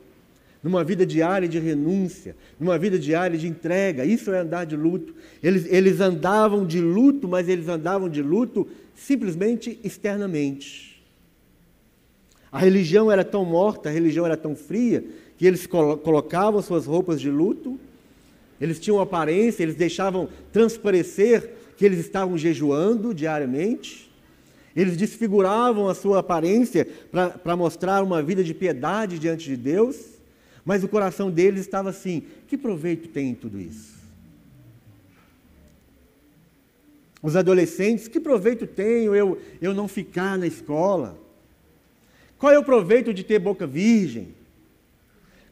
[0.63, 4.03] numa vida diária de renúncia, numa vida diária de entrega.
[4.03, 5.13] Isso é andar de luto.
[5.41, 11.01] Eles, eles andavam de luto, mas eles andavam de luto simplesmente externamente.
[12.51, 15.04] A religião era tão morta, a religião era tão fria,
[15.38, 17.80] que eles colocavam suas roupas de luto,
[18.60, 24.12] eles tinham aparência, eles deixavam transparecer que eles estavam jejuando diariamente,
[24.75, 29.97] eles desfiguravam a sua aparência para mostrar uma vida de piedade diante de Deus,
[30.63, 34.00] mas o coração deles estava assim: que proveito tem em tudo isso?
[37.21, 41.17] Os adolescentes, que proveito tenho eu, eu não ficar na escola?
[42.38, 44.34] Qual é o proveito de ter boca virgem?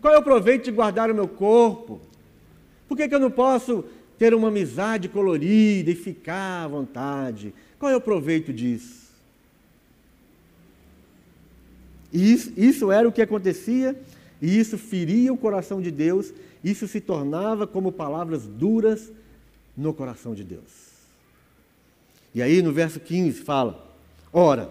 [0.01, 2.01] Qual é o proveito de guardar o meu corpo?
[2.88, 3.86] Por que, que eu não posso
[4.17, 7.53] ter uma amizade colorida e ficar à vontade?
[7.77, 9.10] Qual é o proveito disso?
[12.12, 13.95] E isso, isso era o que acontecia,
[14.41, 19.12] e isso feria o coração de Deus, isso se tornava como palavras duras
[19.77, 20.88] no coração de Deus.
[22.33, 23.85] E aí no verso 15 fala:
[24.31, 24.69] Ora,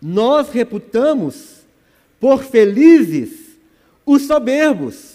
[0.00, 1.60] nós reputamos
[2.20, 3.56] por felizes
[4.04, 5.14] os soberbos.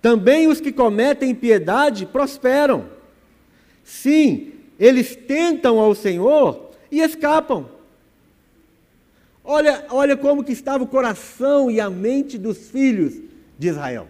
[0.00, 2.86] Também os que cometem impiedade prosperam.
[3.82, 7.68] Sim, eles tentam ao Senhor e escapam.
[9.42, 13.14] Olha, olha como que estava o coração e a mente dos filhos
[13.58, 14.08] de Israel.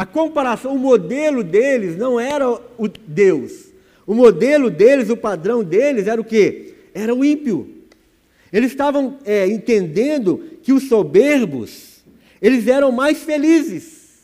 [0.00, 3.66] A comparação, o modelo deles não era o Deus.
[4.06, 6.72] O modelo deles, o padrão deles era o quê?
[6.94, 7.84] Era o ímpio.
[8.50, 12.02] Eles estavam é, entendendo que os soberbos,
[12.40, 14.22] eles eram mais felizes.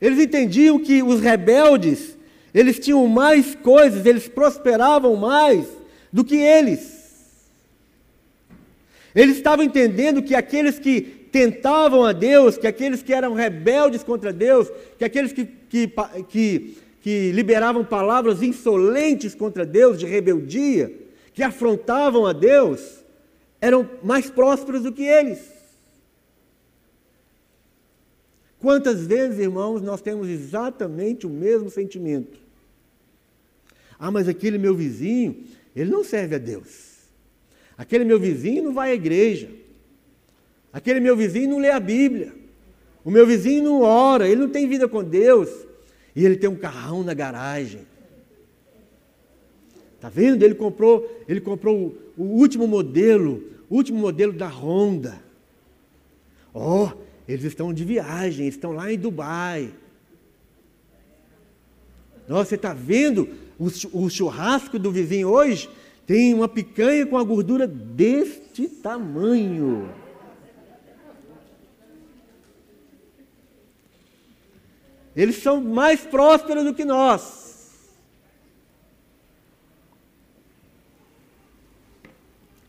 [0.00, 2.16] Eles entendiam que os rebeldes,
[2.54, 5.66] Eles tinham mais coisas, eles prosperavam mais
[6.12, 7.48] do que eles.
[9.12, 14.30] Eles estavam entendendo que aqueles que tentavam a Deus, que aqueles que eram rebeldes contra
[14.32, 15.90] Deus, que aqueles que, que,
[16.28, 20.94] que, que liberavam palavras insolentes contra Deus, de rebeldia,
[21.32, 23.02] que afrontavam a Deus,
[23.62, 25.50] eram mais prósperos do que eles.
[28.58, 32.38] Quantas vezes, irmãos, nós temos exatamente o mesmo sentimento?
[33.98, 36.92] Ah, mas aquele meu vizinho, ele não serve a Deus.
[37.76, 39.48] Aquele meu vizinho não vai à igreja.
[40.72, 42.32] Aquele meu vizinho não lê a Bíblia.
[43.04, 45.50] O meu vizinho não ora, ele não tem vida com Deus.
[46.14, 47.82] E ele tem um carrão na garagem.
[50.00, 50.42] Tá vendo?
[50.42, 55.22] Ele comprou, ele comprou o, o último modelo, o último modelo da Honda.
[56.54, 56.88] Oh,
[57.28, 59.72] eles estão de viagem, estão lá em Dubai.
[62.26, 63.28] Nossa, você está vendo
[63.92, 65.68] o churrasco do vizinho hoje?
[66.06, 69.88] Tem uma picanha com a gordura deste tamanho.
[75.14, 77.80] Eles são mais prósperos do que nós.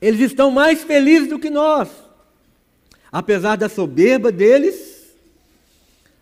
[0.01, 1.89] Eles estão mais felizes do que nós
[3.13, 5.13] apesar da soberba deles,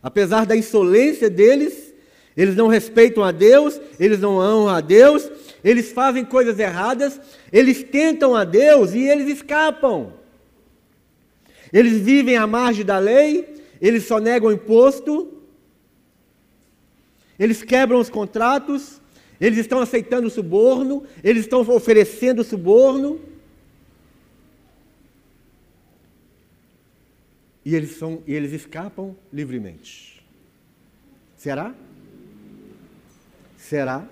[0.03, 1.93] apesar da insolência deles,
[2.35, 5.31] eles não respeitam a Deus, eles não honram a Deus,
[5.63, 7.17] eles fazem coisas erradas,
[7.51, 10.11] eles tentam a Deus e eles escapam.
[11.71, 15.40] Eles vivem à margem da lei, eles só negam imposto,
[17.41, 19.01] eles quebram os contratos,
[19.39, 23.19] eles estão aceitando suborno, eles estão oferecendo suborno.
[27.63, 30.23] e eles, são, e eles escapam livremente.
[31.37, 31.73] Será?
[33.57, 34.07] Será?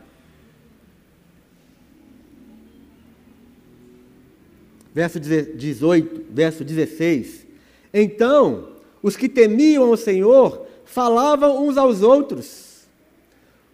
[4.94, 7.48] Verso 18, verso 16.
[7.94, 12.69] Então, os que temiam o Senhor falavam uns aos outros.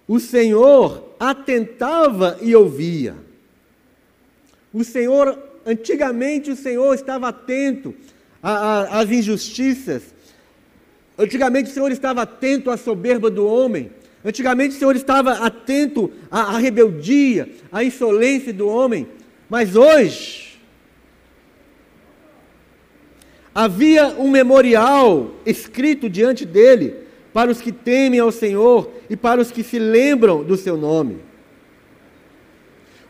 [0.08, 3.15] O Senhor atentava e ouvia.
[4.74, 7.96] O Senhor, antigamente o Senhor estava atento
[8.41, 10.04] às injustiças.
[11.18, 13.89] Antigamente o Senhor estava atento à soberba do homem.
[14.24, 19.08] Antigamente o Senhor estava atento à, à rebeldia, à insolência do homem.
[19.50, 20.60] Mas hoje,
[23.54, 27.05] havia um memorial escrito diante dele
[27.36, 31.19] para os que temem ao Senhor e para os que se lembram do seu nome.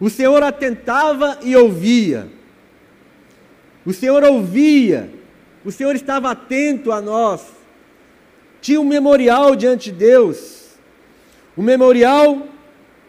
[0.01, 2.27] O Senhor atentava e ouvia.
[3.85, 5.09] O Senhor ouvia
[5.65, 7.43] o Senhor estava atento a nós.
[8.61, 10.75] Tinha um memorial diante de Deus.
[11.57, 12.47] Um memorial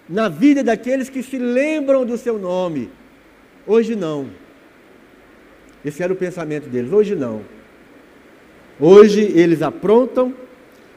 [0.08, 2.90] na vida daqueles que se lembram do seu nome.
[3.66, 4.30] Hoje não.
[5.84, 6.90] Esse era o pensamento deles.
[6.90, 7.42] Hoje não.
[8.80, 10.34] Hoje eles aprontam.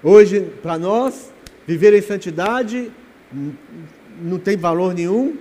[0.01, 1.31] Hoje, para nós,
[1.67, 2.89] viver em santidade
[4.21, 5.35] não tem valor nenhum.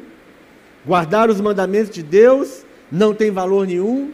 [0.85, 4.11] Guardar os mandamentos de Deus não tem valor nenhum.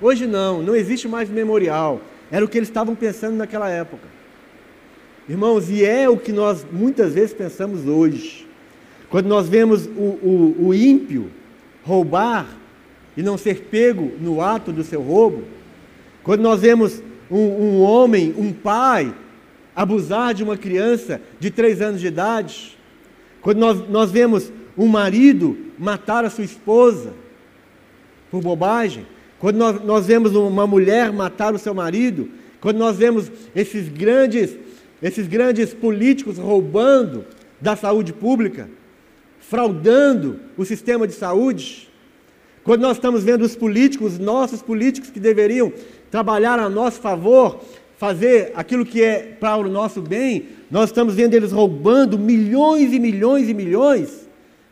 [0.00, 2.00] Hoje não, não existe mais memorial.
[2.30, 4.06] Era o que eles estavam pensando naquela época.
[5.26, 8.46] Irmãos, e é o que nós muitas vezes pensamos hoje.
[9.08, 11.30] Quando nós vemos o, o, o ímpio
[11.82, 12.46] roubar
[13.16, 15.44] e não ser pego no ato do seu roubo,
[16.22, 19.14] quando nós vemos um, um homem, um pai,
[19.74, 22.78] abusar de uma criança de três anos de idade,
[23.40, 27.12] quando nós, nós vemos um marido matar a sua esposa
[28.30, 29.06] por bobagem,
[29.38, 34.56] quando nós, nós vemos uma mulher matar o seu marido, quando nós vemos esses grandes,
[35.02, 37.24] esses grandes políticos roubando
[37.60, 38.68] da saúde pública,
[39.38, 41.90] fraudando o sistema de saúde,
[42.62, 45.70] quando nós estamos vendo os políticos, nossos políticos que deveriam
[46.10, 47.62] trabalhar a nosso favor,
[48.04, 52.98] fazer aquilo que é para o nosso bem, nós estamos vendo eles roubando milhões e
[52.98, 54.28] milhões e milhões.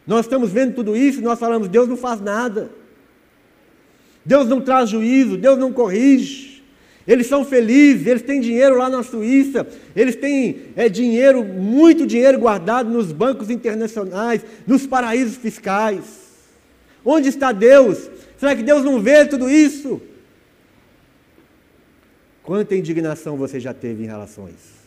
[0.07, 2.69] Nós estamos vendo tudo isso e nós falamos, Deus não faz nada.
[4.23, 6.63] Deus não traz juízo, Deus não corrige.
[7.09, 9.67] Eles são felizes, eles têm dinheiro lá na Suíça,
[9.97, 16.03] eles têm é, dinheiro, muito dinheiro guardado nos bancos internacionais, nos paraísos fiscais.
[17.03, 18.11] Onde está Deus?
[18.37, 20.03] Será que Deus não vê tudo isso?
[22.43, 24.83] Quanta indignação você já teve em relação a isso?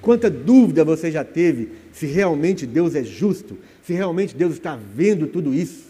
[0.00, 5.26] Quanta dúvida você já teve se realmente Deus é justo, se realmente Deus está vendo
[5.26, 5.86] tudo isso?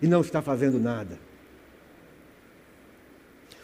[0.00, 1.18] e não está fazendo nada.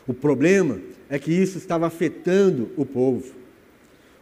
[0.07, 3.32] O problema é que isso estava afetando o povo.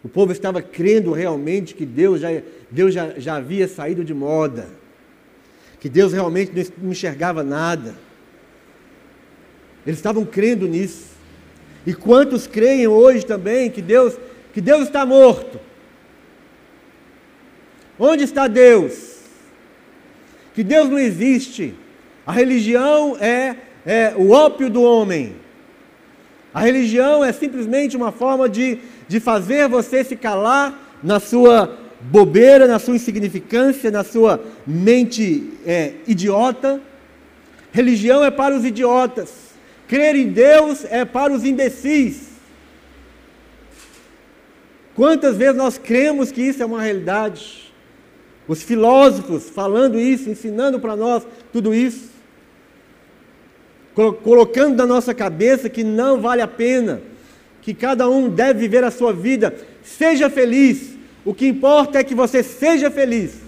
[0.04, 2.28] O povo estava crendo realmente que Deus já,
[2.70, 4.68] Deus já, já havia saído de moda,
[5.80, 7.94] que Deus realmente não enxergava nada.
[9.86, 11.12] Eles estavam crendo nisso.
[11.86, 14.14] E quantos creem hoje também que Deus,
[14.52, 15.58] que Deus está morto?
[17.98, 19.20] Onde está Deus?
[20.54, 21.74] Que Deus não existe.
[22.26, 25.34] A religião é, é o ópio do homem.
[26.54, 28.78] A religião é simplesmente uma forma de,
[29.08, 35.94] de fazer você se calar na sua bobeira, na sua insignificância, na sua mente é,
[36.06, 36.80] idiota.
[37.72, 39.41] Religião é para os idiotas.
[39.92, 42.28] Crer em Deus é para os imbecis.
[44.94, 47.70] Quantas vezes nós cremos que isso é uma realidade?
[48.48, 52.10] Os filósofos falando isso, ensinando para nós tudo isso
[53.94, 57.02] colocando na nossa cabeça que não vale a pena,
[57.60, 60.94] que cada um deve viver a sua vida, seja feliz.
[61.26, 63.41] O que importa é que você seja feliz.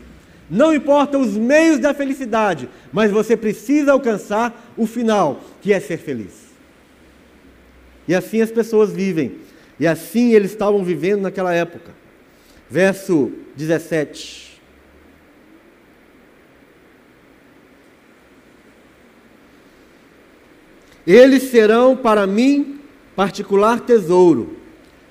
[0.51, 5.97] Não importa os meios da felicidade, mas você precisa alcançar o final, que é ser
[5.97, 6.45] feliz.
[8.07, 9.39] E assim as pessoas vivem.
[9.81, 11.93] E assim eles estavam vivendo naquela época.
[12.71, 14.61] Verso 17.
[21.07, 22.81] Eles serão para mim
[23.15, 24.59] particular tesouro.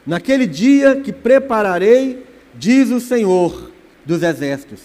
[0.05, 3.71] Naquele dia que prepararei, diz o Senhor
[4.05, 4.81] dos exércitos: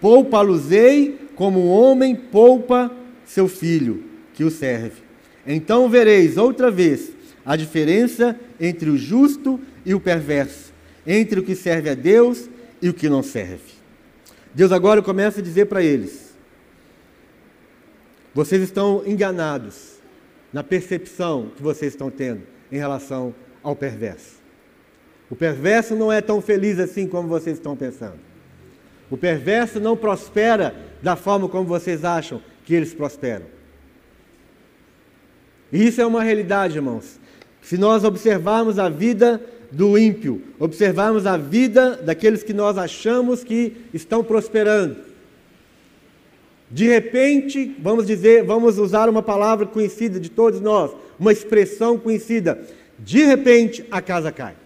[0.00, 2.90] poupa-los-ei como um homem poupa
[3.24, 5.02] seu filho, que o serve.
[5.46, 7.12] Então vereis outra vez
[7.44, 10.72] a diferença entre o justo e o perverso,
[11.06, 12.48] entre o que serve a Deus
[12.82, 13.76] e o que não serve.
[14.54, 16.34] Deus agora começa a dizer para eles:
[18.34, 19.96] vocês estão enganados
[20.52, 22.42] na percepção que vocês estão tendo
[22.72, 24.36] em relação ao perverso.
[25.30, 28.25] O perverso não é tão feliz assim como vocês estão pensando.
[29.10, 33.46] O perverso não prospera da forma como vocês acham que eles prosperam.
[35.72, 37.18] Isso é uma realidade, irmãos.
[37.62, 39.40] Se nós observarmos a vida
[39.70, 44.96] do ímpio, observarmos a vida daqueles que nós achamos que estão prosperando,
[46.70, 52.60] de repente, vamos dizer, vamos usar uma palavra conhecida de todos nós, uma expressão conhecida.
[52.98, 54.56] De repente, a casa cai.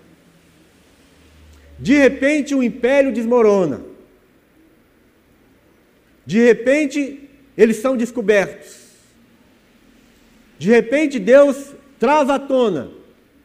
[1.79, 3.90] De repente, o império desmorona.
[6.27, 8.77] De repente, eles são descobertos.
[10.59, 12.91] De repente, Deus traz à tona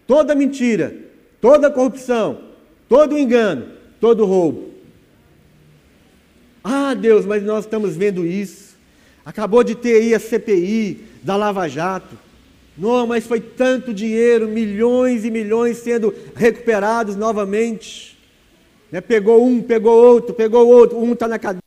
[0.08, 0.96] toda mentira,
[1.42, 2.42] toda corrupção,
[2.88, 3.70] todo engano,
[4.00, 4.74] todo roubo.
[6.64, 8.76] Ah, Deus, mas nós estamos vendo isso.
[9.26, 12.18] Acabou de ter aí a CPI da Lava Jato.
[12.78, 18.18] Não, mas foi tanto dinheiro, milhões e milhões sendo recuperados novamente.
[18.92, 19.00] Né?
[19.02, 21.62] Pegou um, pegou outro, pegou outro, um está na cadeia,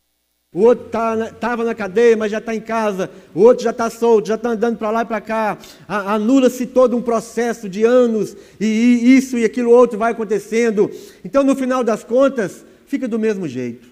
[0.53, 3.91] o outro estava tá na cadeia, mas já está em casa, o outro já está
[3.91, 5.59] solto, já está andando para lá e para cá.
[5.87, 10.91] Anula-se todo um processo de anos, e, e isso e aquilo outro vai acontecendo.
[11.23, 13.89] Então, no final das contas, fica do mesmo jeito.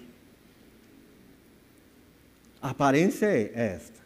[2.59, 3.97] A aparência é, esta.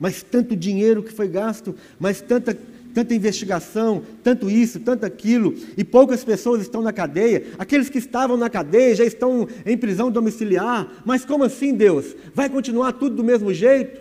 [0.00, 2.56] Mas tanto dinheiro que foi gasto, mas tanta,
[2.98, 7.46] tanta investigação, tanto isso, tanto aquilo, e poucas pessoas estão na cadeia.
[7.56, 11.00] Aqueles que estavam na cadeia já estão em prisão domiciliar.
[11.04, 12.16] Mas como assim, Deus?
[12.34, 14.00] Vai continuar tudo do mesmo jeito?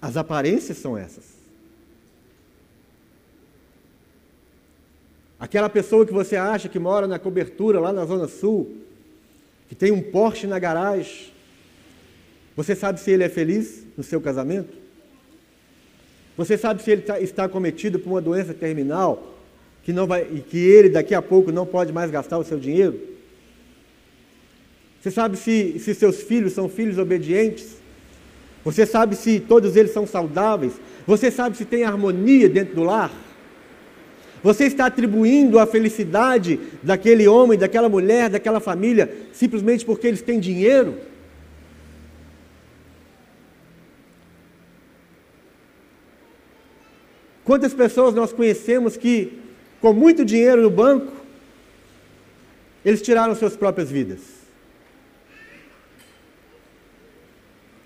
[0.00, 1.24] As aparências são essas.
[5.38, 8.74] Aquela pessoa que você acha que mora na cobertura lá na Zona Sul,
[9.68, 11.26] que tem um Porsche na garagem,
[12.56, 14.80] você sabe se ele é feliz no seu casamento?
[16.40, 19.36] Você sabe se ele tá, está cometido por uma doença terminal
[19.82, 22.58] que não vai, e que ele daqui a pouco não pode mais gastar o seu
[22.58, 22.98] dinheiro?
[24.98, 27.76] Você sabe se, se seus filhos são filhos obedientes?
[28.64, 30.72] Você sabe se todos eles são saudáveis?
[31.06, 33.12] Você sabe se tem harmonia dentro do lar?
[34.42, 40.40] Você está atribuindo a felicidade daquele homem, daquela mulher, daquela família, simplesmente porque eles têm
[40.40, 40.94] dinheiro?
[47.50, 49.40] Quantas pessoas nós conhecemos que,
[49.80, 51.12] com muito dinheiro no banco,
[52.84, 54.20] eles tiraram suas próprias vidas?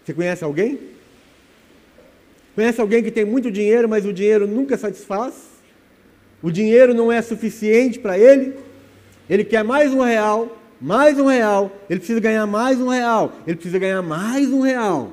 [0.05, 0.79] Você conhece alguém?
[2.55, 5.33] Conhece alguém que tem muito dinheiro, mas o dinheiro nunca satisfaz?
[6.43, 8.59] O dinheiro não é suficiente para ele?
[9.31, 13.57] Ele quer mais um real, mais um real, ele precisa ganhar mais um real, ele
[13.57, 15.11] precisa ganhar mais um real,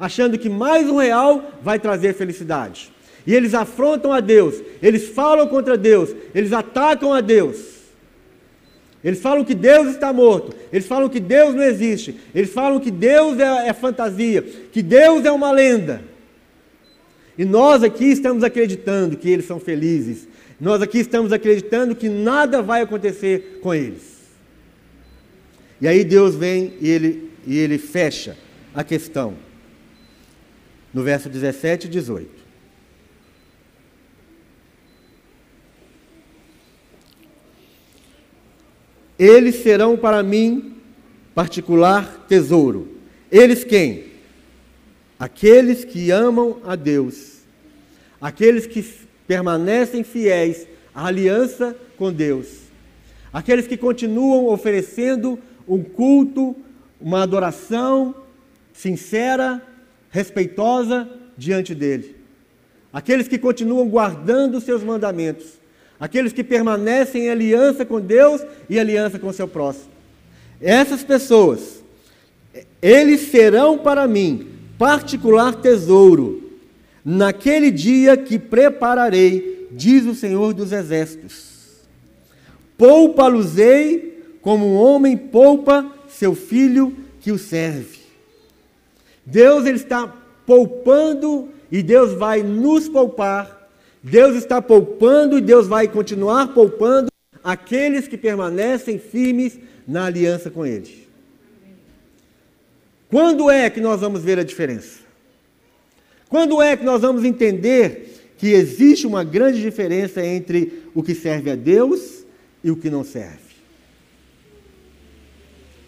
[0.00, 2.90] achando que mais um real vai trazer felicidade.
[3.26, 7.80] E eles afrontam a Deus, eles falam contra Deus, eles atacam a Deus.
[9.02, 12.90] Eles falam que Deus está morto, eles falam que Deus não existe, eles falam que
[12.90, 16.02] Deus é, é fantasia, que Deus é uma lenda.
[17.38, 20.28] E nós aqui estamos acreditando que eles são felizes,
[20.60, 24.20] nós aqui estamos acreditando que nada vai acontecer com eles.
[25.80, 28.36] E aí Deus vem e ele, e ele fecha
[28.74, 29.34] a questão.
[30.92, 32.39] No verso 17 e 18.
[39.20, 40.76] Eles serão para mim
[41.34, 42.96] particular tesouro.
[43.30, 44.04] Eles quem?
[45.18, 47.40] Aqueles que amam a Deus.
[48.18, 48.82] Aqueles que
[49.26, 52.60] permanecem fiéis à aliança com Deus.
[53.30, 56.56] Aqueles que continuam oferecendo um culto,
[56.98, 58.14] uma adoração
[58.72, 59.62] sincera,
[60.08, 61.06] respeitosa
[61.36, 62.16] diante dele.
[62.90, 65.59] Aqueles que continuam guardando seus mandamentos
[66.00, 69.90] aqueles que permanecem em aliança com Deus e aliança com o seu próximo.
[70.60, 71.82] Essas pessoas,
[72.80, 74.48] eles serão para mim
[74.78, 76.50] particular tesouro,
[77.04, 81.50] naquele dia que prepararei, diz o Senhor dos Exércitos.
[82.78, 88.00] Poupa-los-ei como um homem poupa seu filho que o serve.
[89.24, 90.12] Deus ele está
[90.46, 93.59] poupando e Deus vai nos poupar
[94.02, 97.10] Deus está poupando e Deus vai continuar poupando
[97.44, 101.08] aqueles que permanecem firmes na aliança com Ele.
[103.08, 105.00] Quando é que nós vamos ver a diferença?
[106.28, 111.50] Quando é que nós vamos entender que existe uma grande diferença entre o que serve
[111.50, 112.24] a Deus
[112.62, 113.50] e o que não serve?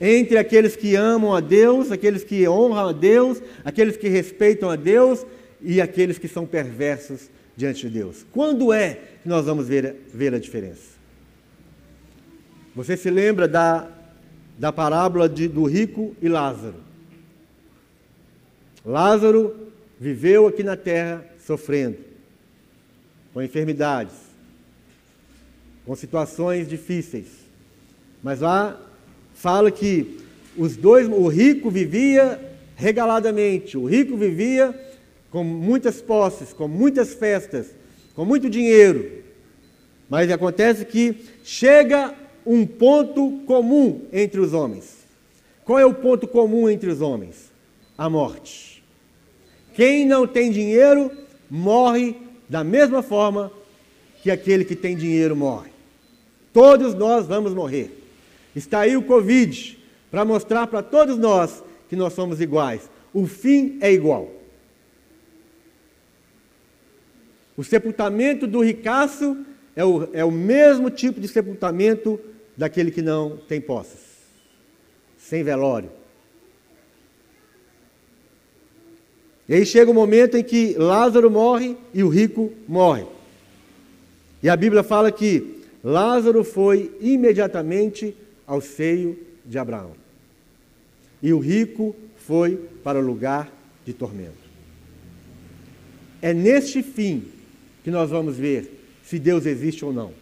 [0.00, 4.74] Entre aqueles que amam a Deus, aqueles que honram a Deus, aqueles que respeitam a
[4.74, 5.24] Deus
[5.62, 8.24] e aqueles que são perversos diante de Deus.
[8.32, 10.92] Quando é que nós vamos ver, ver a diferença?
[12.74, 13.88] Você se lembra da,
[14.58, 16.76] da parábola de, do rico e Lázaro?
[18.84, 19.68] Lázaro
[20.00, 21.98] viveu aqui na terra sofrendo,
[23.32, 24.14] com enfermidades,
[25.84, 27.28] com situações difíceis.
[28.22, 28.80] Mas lá
[29.34, 30.18] fala que
[30.56, 32.40] os dois, o rico vivia
[32.74, 34.74] regaladamente, o rico vivia
[35.32, 37.74] com muitas posses, com muitas festas,
[38.14, 39.24] com muito dinheiro.
[40.08, 42.14] Mas acontece que chega
[42.44, 44.98] um ponto comum entre os homens.
[45.64, 47.50] Qual é o ponto comum entre os homens?
[47.96, 48.84] A morte.
[49.74, 51.10] Quem não tem dinheiro
[51.50, 52.14] morre
[52.46, 53.50] da mesma forma
[54.22, 55.70] que aquele que tem dinheiro morre.
[56.52, 57.90] Todos nós vamos morrer.
[58.54, 59.78] Está aí o Covid
[60.10, 62.90] para mostrar para todos nós que nós somos iguais.
[63.14, 64.41] O fim é igual.
[67.56, 69.36] O sepultamento do ricaço
[69.76, 72.18] é o, é o mesmo tipo de sepultamento
[72.56, 74.00] daquele que não tem posses,
[75.18, 75.90] sem velório.
[79.48, 83.04] E aí chega o momento em que Lázaro morre e o rico morre.
[84.42, 89.92] E a Bíblia fala que Lázaro foi imediatamente ao seio de Abraão.
[91.22, 93.52] E o rico foi para o lugar
[93.84, 94.42] de tormento.
[96.20, 97.24] É neste fim
[97.82, 100.12] que nós vamos ver se Deus existe ou não.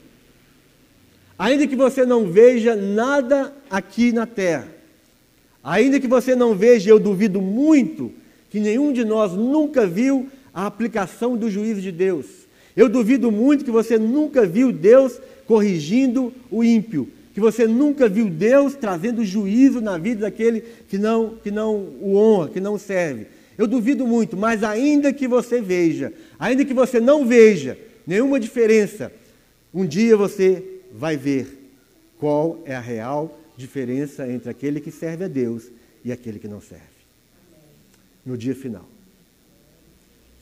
[1.39, 4.69] Ainda que você não veja nada aqui na terra,
[5.65, 8.13] ainda que você não veja, eu duvido muito,
[8.51, 12.27] que nenhum de nós nunca viu a aplicação do juízo de Deus.
[12.77, 18.29] Eu duvido muito que você nunca viu Deus corrigindo o ímpio, que você nunca viu
[18.29, 23.27] Deus trazendo juízo na vida daquele que não, que não o honra, que não serve.
[23.57, 29.13] Eu duvido muito, mas ainda que você veja, ainda que você não veja nenhuma diferença,
[29.73, 31.59] um dia você vai ver
[32.19, 35.71] qual é a real diferença entre aquele que serve a Deus
[36.03, 36.85] e aquele que não serve.
[38.25, 38.89] No dia final.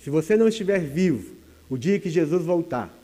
[0.03, 1.34] Se você não estiver vivo
[1.68, 2.94] o dia que Jesus voltar,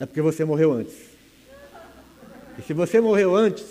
[0.00, 0.96] é porque você morreu antes.
[2.58, 3.64] E se você morreu antes,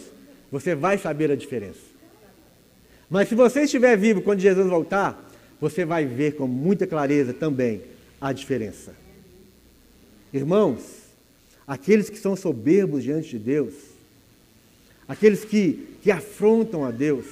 [0.52, 1.96] você vai saber a diferença.
[3.10, 5.25] Mas se você estiver vivo quando Jesus voltar,
[5.60, 7.82] você vai ver com muita clareza também
[8.20, 8.94] a diferença.
[10.34, 10.82] Irmãos,
[11.68, 13.74] aqueles que são soberbos diante de Deus,
[15.08, 17.26] aqueles que, que afrontam a Deus,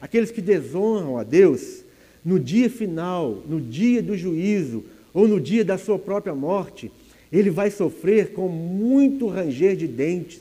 [0.00, 1.82] aqueles que desonram a Deus,
[2.24, 6.90] no dia final, no dia do juízo, ou no dia da sua própria morte,
[7.32, 10.40] ele vai sofrer com muito ranger de dentes.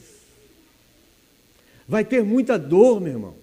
[1.88, 3.34] Vai ter muita dor, meu irmão.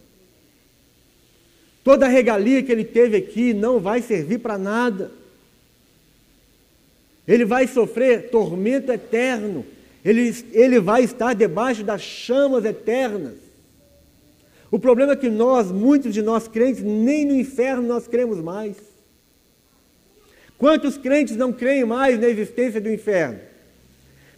[1.86, 5.12] Toda a regalia que ele teve aqui não vai servir para nada.
[7.28, 9.64] Ele vai sofrer tormento eterno.
[10.04, 13.34] Ele, ele vai estar debaixo das chamas eternas.
[14.68, 18.76] O problema é que nós, muitos de nós crentes, nem no inferno nós cremos mais.
[20.58, 23.38] Quantos crentes não creem mais na existência do inferno?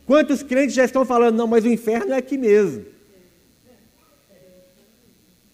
[0.05, 2.84] Quantos crentes já estão falando, não, mas o inferno é aqui mesmo?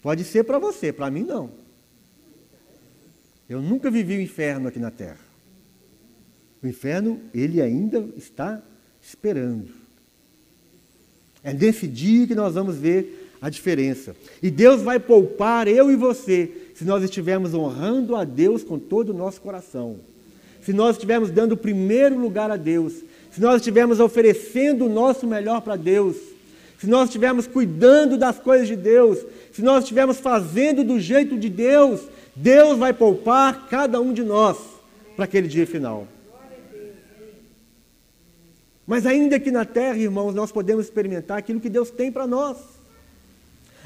[0.01, 1.64] Pode ser para você, para mim não.
[3.49, 5.19] Eu nunca vivi o inferno aqui na terra.
[6.63, 8.61] O inferno, ele ainda está
[9.01, 9.69] esperando.
[11.43, 14.15] É nesse dia que nós vamos ver a diferença.
[14.41, 19.09] E Deus vai poupar eu e você se nós estivermos honrando a Deus com todo
[19.09, 19.99] o nosso coração
[20.65, 22.93] se nós estivermos dando o primeiro lugar a Deus,
[23.31, 26.15] se nós estivermos oferecendo o nosso melhor para Deus,
[26.79, 29.19] se nós estivermos cuidando das coisas de Deus,
[29.53, 32.01] se nós estivermos fazendo do jeito de Deus,
[32.35, 34.57] Deus vai poupar cada um de nós
[35.15, 36.07] para aquele dia final.
[38.85, 42.57] Mas ainda aqui na terra, irmãos, nós podemos experimentar aquilo que Deus tem para nós.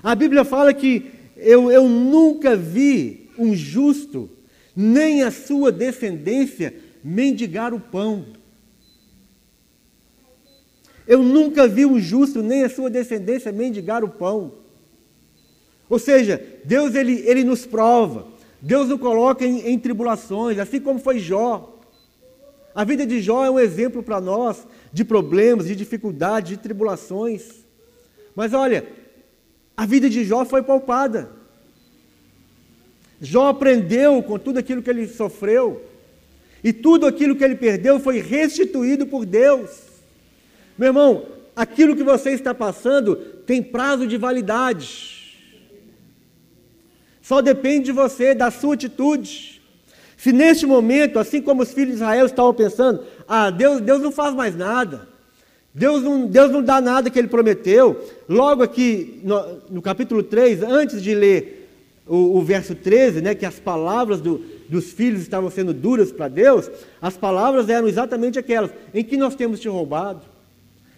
[0.04, 4.30] A Bíblia fala que eu, eu nunca vi um justo
[4.76, 6.74] nem a sua descendência
[7.04, 8.26] mendigar o pão.
[11.08, 14.54] Eu nunca vi um justo, nem a sua descendência mendigar o pão.
[15.90, 18.28] Ou seja, Deus ele, ele nos prova,
[18.62, 21.78] Deus nos coloca em, em tribulações, assim como foi Jó.
[22.76, 27.66] A vida de Jó é um exemplo para nós de problemas, de dificuldades, de tribulações.
[28.36, 28.86] Mas olha,
[29.76, 31.30] a vida de Jó foi poupada.
[33.22, 35.84] Jó aprendeu com tudo aquilo que ele sofreu,
[36.64, 39.70] e tudo aquilo que ele perdeu foi restituído por Deus.
[40.78, 45.19] Meu irmão, aquilo que você está passando tem prazo de validade.
[47.30, 49.62] Só depende de você, da sua atitude.
[50.18, 54.12] Se neste momento, assim como os filhos de Israel estavam pensando, ah, Deus, Deus não
[54.12, 55.08] faz mais nada,
[55.72, 60.64] Deus não, Deus não dá nada que ele prometeu, logo aqui no, no capítulo 3,
[60.64, 61.70] antes de ler
[62.08, 66.30] o, o verso 13, né, que as palavras do, dos filhos estavam sendo duras para
[66.30, 66.68] Deus,
[67.00, 70.22] as palavras eram exatamente aquelas: em que nós temos te roubado,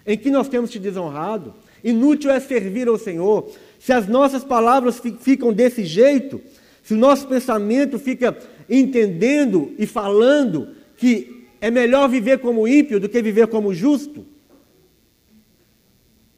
[0.07, 1.53] em que nós temos te desonrado,
[1.83, 3.51] inútil é servir ao Senhor.
[3.81, 6.39] Se as nossas palavras ficam desse jeito,
[6.83, 8.37] se o nosso pensamento fica
[8.69, 14.23] entendendo e falando que é melhor viver como ímpio do que viver como justo,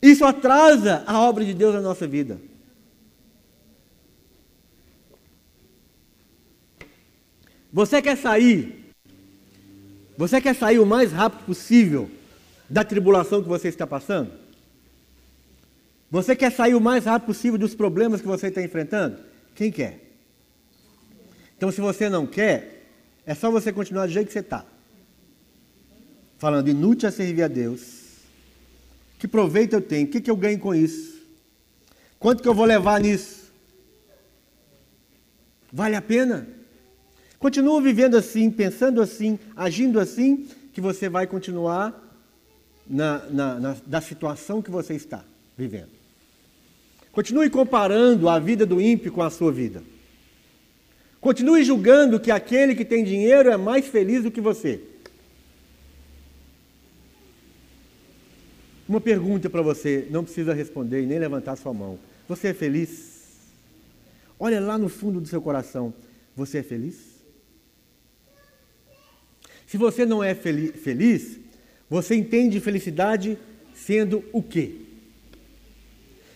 [0.01, 2.39] isso atrasa a obra de Deus na nossa vida.
[7.73, 8.93] Você quer sair?
[10.17, 12.09] Você quer sair o mais rápido possível
[12.69, 14.42] da tribulação que você está passando?
[16.13, 19.17] Você quer sair o mais rápido possível dos problemas que você está enfrentando?
[19.55, 19.99] Quem quer?
[21.57, 22.85] Então, se você não quer,
[23.25, 24.63] é só você continuar do jeito que você está.
[26.37, 28.19] Falando, inútil é servir a Deus.
[29.17, 30.05] Que proveito eu tenho?
[30.05, 31.19] O que, que eu ganho com isso?
[32.19, 33.51] Quanto que eu vou levar nisso?
[35.71, 36.47] Vale a pena?
[37.39, 41.99] Continua vivendo assim, pensando assim, agindo assim, que você vai continuar
[42.87, 45.25] na, na, na, na situação que você está
[45.57, 46.02] vivendo.
[47.13, 49.83] Continue comparando a vida do ímpio com a sua vida.
[51.21, 54.81] Continue julgando que aquele que tem dinheiro é mais feliz do que você.
[58.89, 61.99] Uma pergunta para você, não precisa responder e nem levantar sua mão.
[62.27, 63.37] Você é feliz?
[64.39, 65.93] Olha lá no fundo do seu coração.
[66.35, 67.13] Você é feliz?
[69.67, 71.39] Se você não é feliz,
[71.87, 73.37] você entende felicidade
[73.73, 74.82] sendo o quê?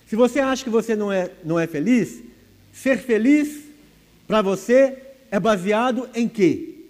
[0.08, 2.24] Se você acha que você não é, não é feliz,
[2.72, 3.66] ser feliz
[4.26, 4.98] para você
[5.30, 6.86] é baseado em quê?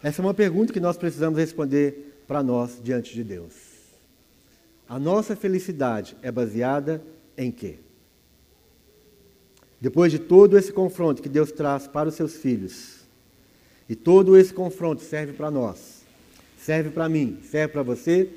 [0.00, 3.54] Essa é uma pergunta que nós precisamos responder para nós diante de Deus.
[4.88, 7.02] A nossa felicidade é baseada
[7.36, 7.80] em quê?
[9.80, 13.00] Depois de todo esse confronto que Deus traz para os seus filhos,
[13.88, 15.97] e todo esse confronto serve para nós,
[16.68, 18.28] serve para mim, serve para você,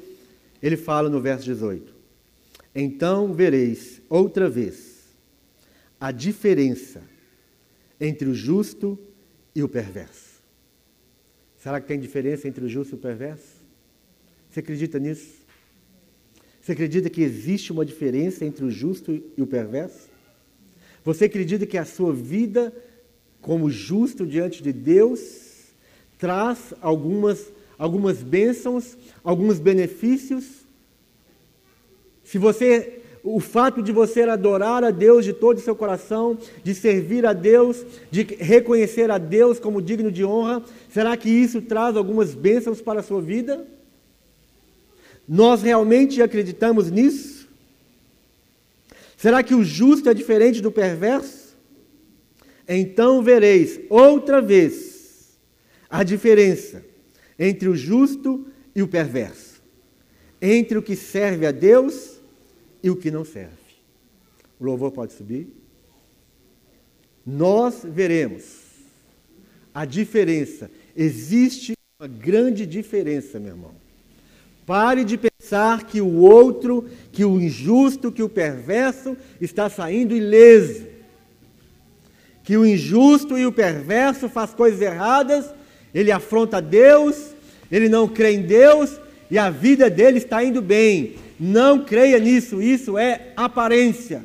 [0.63, 1.93] ele fala no verso 18:
[2.73, 5.01] Então vereis outra vez
[5.99, 7.01] a diferença
[7.99, 8.97] entre o justo
[9.53, 10.41] e o perverso.
[11.57, 13.65] Será que tem diferença entre o justo e o perverso?
[14.49, 15.41] Você acredita nisso?
[16.61, 20.07] Você acredita que existe uma diferença entre o justo e o perverso?
[21.03, 22.73] Você acredita que a sua vida
[23.41, 25.19] como justo diante de Deus
[26.17, 27.51] traz algumas,
[27.81, 30.45] algumas bênçãos, alguns benefícios?
[32.23, 36.75] Se você, o fato de você adorar a Deus de todo o seu coração, de
[36.75, 40.63] servir a Deus, de reconhecer a Deus como digno de honra,
[40.93, 43.65] será que isso traz algumas bênçãos para a sua vida?
[45.27, 47.49] Nós realmente acreditamos nisso?
[49.17, 51.57] Será que o justo é diferente do perverso?
[52.69, 55.31] Então vereis outra vez
[55.89, 56.90] a diferença
[57.43, 59.63] entre o justo e o perverso,
[60.39, 62.19] entre o que serve a Deus
[62.83, 63.55] e o que não serve.
[64.59, 65.47] O louvor pode subir.
[67.25, 68.43] Nós veremos
[69.73, 70.69] a diferença.
[70.95, 73.71] Existe uma grande diferença, meu irmão.
[74.63, 80.85] Pare de pensar que o outro, que o injusto, que o perverso está saindo ileso.
[82.43, 85.51] Que o injusto e o perverso faz coisas erradas,
[85.93, 87.30] ele afronta Deus,
[87.71, 88.99] ele não crê em Deus
[89.29, 91.15] e a vida dele está indo bem.
[91.39, 94.23] Não creia nisso, isso é aparência.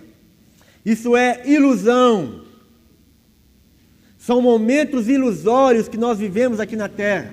[0.84, 2.42] Isso é ilusão.
[4.18, 7.32] São momentos ilusórios que nós vivemos aqui na terra.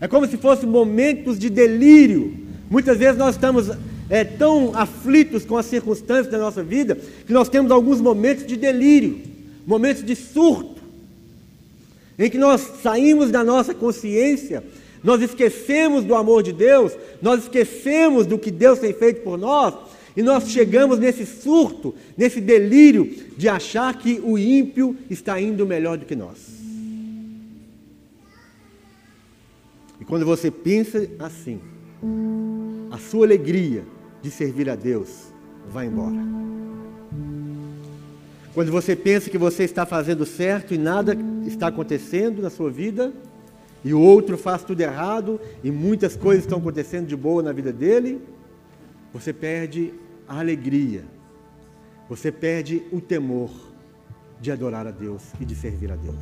[0.00, 2.36] É como se fossem momentos de delírio.
[2.68, 3.70] Muitas vezes nós estamos
[4.10, 8.56] é, tão aflitos com as circunstâncias da nossa vida que nós temos alguns momentos de
[8.56, 9.20] delírio,
[9.66, 10.82] momentos de surto,
[12.18, 14.62] em que nós saímos da nossa consciência
[15.02, 19.74] nós esquecemos do amor de Deus, nós esquecemos do que Deus tem feito por nós,
[20.16, 25.96] e nós chegamos nesse surto, nesse delírio de achar que o ímpio está indo melhor
[25.96, 26.58] do que nós.
[30.00, 31.60] E quando você pensa assim,
[32.90, 33.84] a sua alegria
[34.20, 35.32] de servir a Deus
[35.70, 36.16] vai embora.
[38.54, 43.12] Quando você pensa que você está fazendo certo e nada está acontecendo na sua vida,
[43.84, 47.72] e o outro faz tudo errado e muitas coisas estão acontecendo de boa na vida
[47.72, 48.20] dele,
[49.12, 49.94] você perde
[50.26, 51.04] a alegria,
[52.08, 53.50] você perde o temor
[54.40, 56.16] de adorar a Deus e de servir a Deus.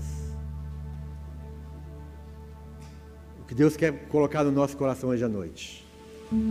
[3.41, 5.87] O que Deus quer colocar no nosso coração hoje à noite.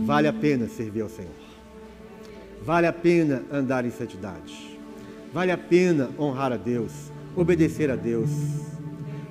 [0.04, 1.30] Vale a pena servir ao Senhor.
[2.62, 4.78] Vale a pena andar em santidade.
[5.32, 8.30] Vale a pena honrar a Deus, obedecer a Deus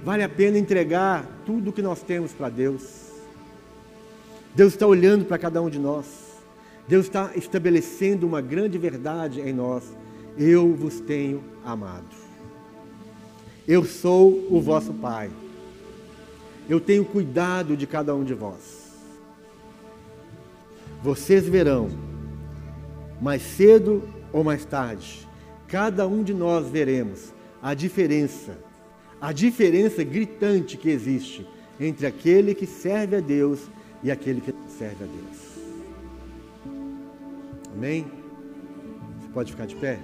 [0.06, 2.84] Vale a pena entregar tudo o que nós temos para Deus.
[4.54, 6.06] Deus está olhando para cada um de nós.
[6.88, 9.84] Deus está estabelecendo uma grande verdade em nós.
[10.38, 12.06] Eu vos tenho amado.
[13.68, 15.32] Eu sou o vosso Pai.
[16.70, 18.92] Eu tenho cuidado de cada um de vós.
[21.02, 21.90] Vocês verão,
[23.20, 25.28] mais cedo ou mais tarde,
[25.68, 28.65] cada um de nós veremos a diferença
[29.20, 31.46] a diferença gritante que existe
[31.80, 33.62] entre aquele que serve a Deus
[34.04, 35.46] e aquele que não serve a Deus.
[37.74, 38.06] Amém?
[39.20, 40.00] Você pode ficar de pé?